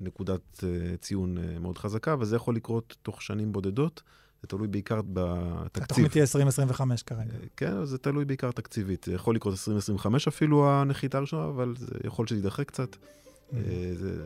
נקודת 0.00 0.64
אה, 0.64 0.96
ציון 0.96 1.38
מאוד 1.60 1.78
חזקה, 1.78 2.16
וזה 2.20 2.36
יכול 2.36 2.56
לקרות 2.56 2.96
תוך 3.02 3.22
שנים 3.22 3.52
בודדות. 3.52 4.02
זה 4.42 4.48
תלוי 4.48 4.68
בעיקר 4.68 5.00
בתקציב. 5.12 5.82
התוכנית 5.82 6.10
תהיה 6.10 6.22
2025 6.22 7.02
כרגע. 7.02 7.32
כן, 7.56 7.84
זה 7.84 7.98
תלוי 7.98 8.24
בעיקר 8.24 8.50
תקציבית. 8.50 9.04
זה 9.04 9.14
יכול 9.14 9.34
לקרות 9.34 9.52
2025 9.52 10.28
אפילו, 10.28 10.70
הנחיתה 10.70 11.18
הראשונה, 11.18 11.48
אבל 11.48 11.74
זה 11.78 11.94
יכול 12.04 12.26
שזה 12.26 12.38
יידחה 12.38 12.64
קצת. 12.64 12.96
Mm-hmm. 12.96 13.54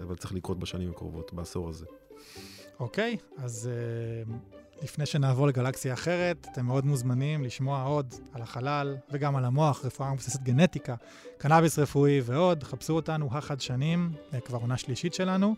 אבל 0.03 0.17
צריך 0.17 0.33
לקרות 0.33 0.59
בשנים 0.59 0.91
הקרובות, 0.91 1.33
בעשור 1.33 1.69
הזה. 1.69 1.87
אוקיי, 2.81 3.17
אז 3.37 3.71
לפני 4.83 5.07
שנעבור 5.07 5.47
לגלקסיה 5.47 5.95
אחרת, 5.95 6.47
אתם 6.53 6.67
מאוד 6.67 6.87
מוזמנים 6.87 7.45
לשמוע 7.45 7.83
עוד 7.83 8.15
על 8.33 8.43
החלל 8.43 8.97
וגם 9.11 9.37
על 9.37 9.45
המוח, 9.45 9.85
רפואה 9.85 10.13
מבוססת 10.13 10.43
גנטיקה, 10.43 10.95
קנאביס 11.39 11.79
רפואי 11.79 12.21
ועוד. 12.25 12.63
חפשו 12.63 12.93
אותנו 12.93 13.29
החדשנים, 13.31 14.13
כבר 14.45 14.59
עונה 14.59 14.77
שלישית 14.77 15.15
שלנו, 15.15 15.57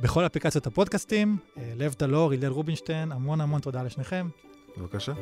בכל 0.00 0.26
אפליקציות 0.26 0.66
הפודקאסטים. 0.66 1.36
אה, 1.58 1.72
לב 1.76 1.92
טלור, 1.92 2.32
הלל 2.32 2.46
רובינשטיין, 2.46 3.12
המון 3.12 3.40
המון 3.40 3.60
תודה 3.60 3.82
לשניכם. 3.82 4.28
בבקשה. 4.76 5.12